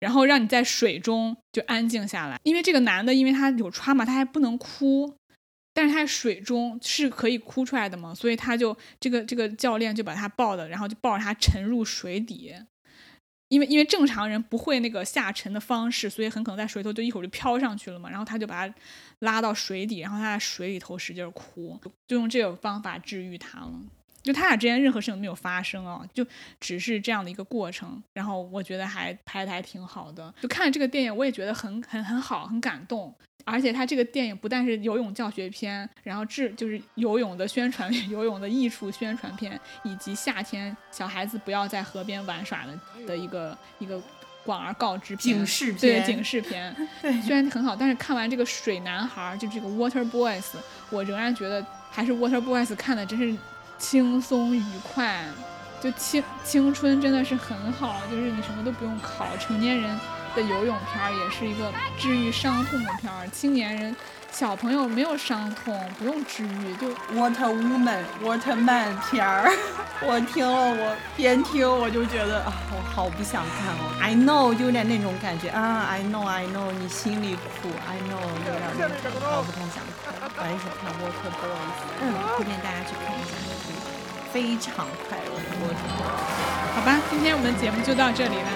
[0.01, 5.14] 然后让你在水中就安静下来，因为这个男的，因为他有穿嘛他还不能哭，
[5.74, 12.55] 但是他在水中是可以哭出来的嘛，所以他就这个这个教练就把他抱的，然后就抱着他沉入水底，
[13.49, 18.74] 因为因为正常人不会那个下沉的方式，所以很可能在水里头就一会儿就飘上去了嘛，然后他就把他
[19.20, 23.72] 拉到水底，然后他在水里头使劲哭，就用这个方法治愈他了。
[24.27, 26.27] 就他俩之间任何事情没有发生啊，就
[26.59, 28.03] 只是这样的一个过程。
[28.12, 30.35] 然后我觉得还拍的还挺好的。
[30.41, 33.14] 就看了这个电影，我也觉得很很很好，很感动。
[33.45, 44.03] 而且他这个电影不但是游泳教学片，然后治就是游泳的宣传、 游泳的艺术宣传片，以及夏天小孩子不要在河边玩耍的的一个一个
[44.45, 46.74] 广而告之片警示片对警示片。
[47.01, 50.57] 对虽然很好，但是看完这个水男孩儿，就这个 Water Boys，
[50.91, 53.39] 我仍然觉得还是 Water Boys 看的真是
[53.79, 55.24] 轻松愉快，
[55.81, 59.99] 就青青春真的是很好，就是你什么都不用考，成年人
[60.35, 63.95] 的游泳片也是一个治愈伤痛的片儿，青年人。
[64.33, 69.49] 小朋友没有伤痛，不用治愈，就 Water Woman、Water Man 片儿，
[70.05, 73.97] 我听了，我边听我就觉得啊，我好不想看哦。
[73.99, 81.81] I know 有点那种感觉啊，I know I know 你心里苦，I know 有点那种，我不太想看，我还是看 Water Boys。
[82.03, 83.33] 嗯，推荐大家去看一下
[84.37, 86.05] 非常快乐的播出。
[86.74, 88.51] 好吧，今天我们节目就到这里了，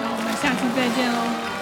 [0.00, 1.57] 那我们下期再见喽。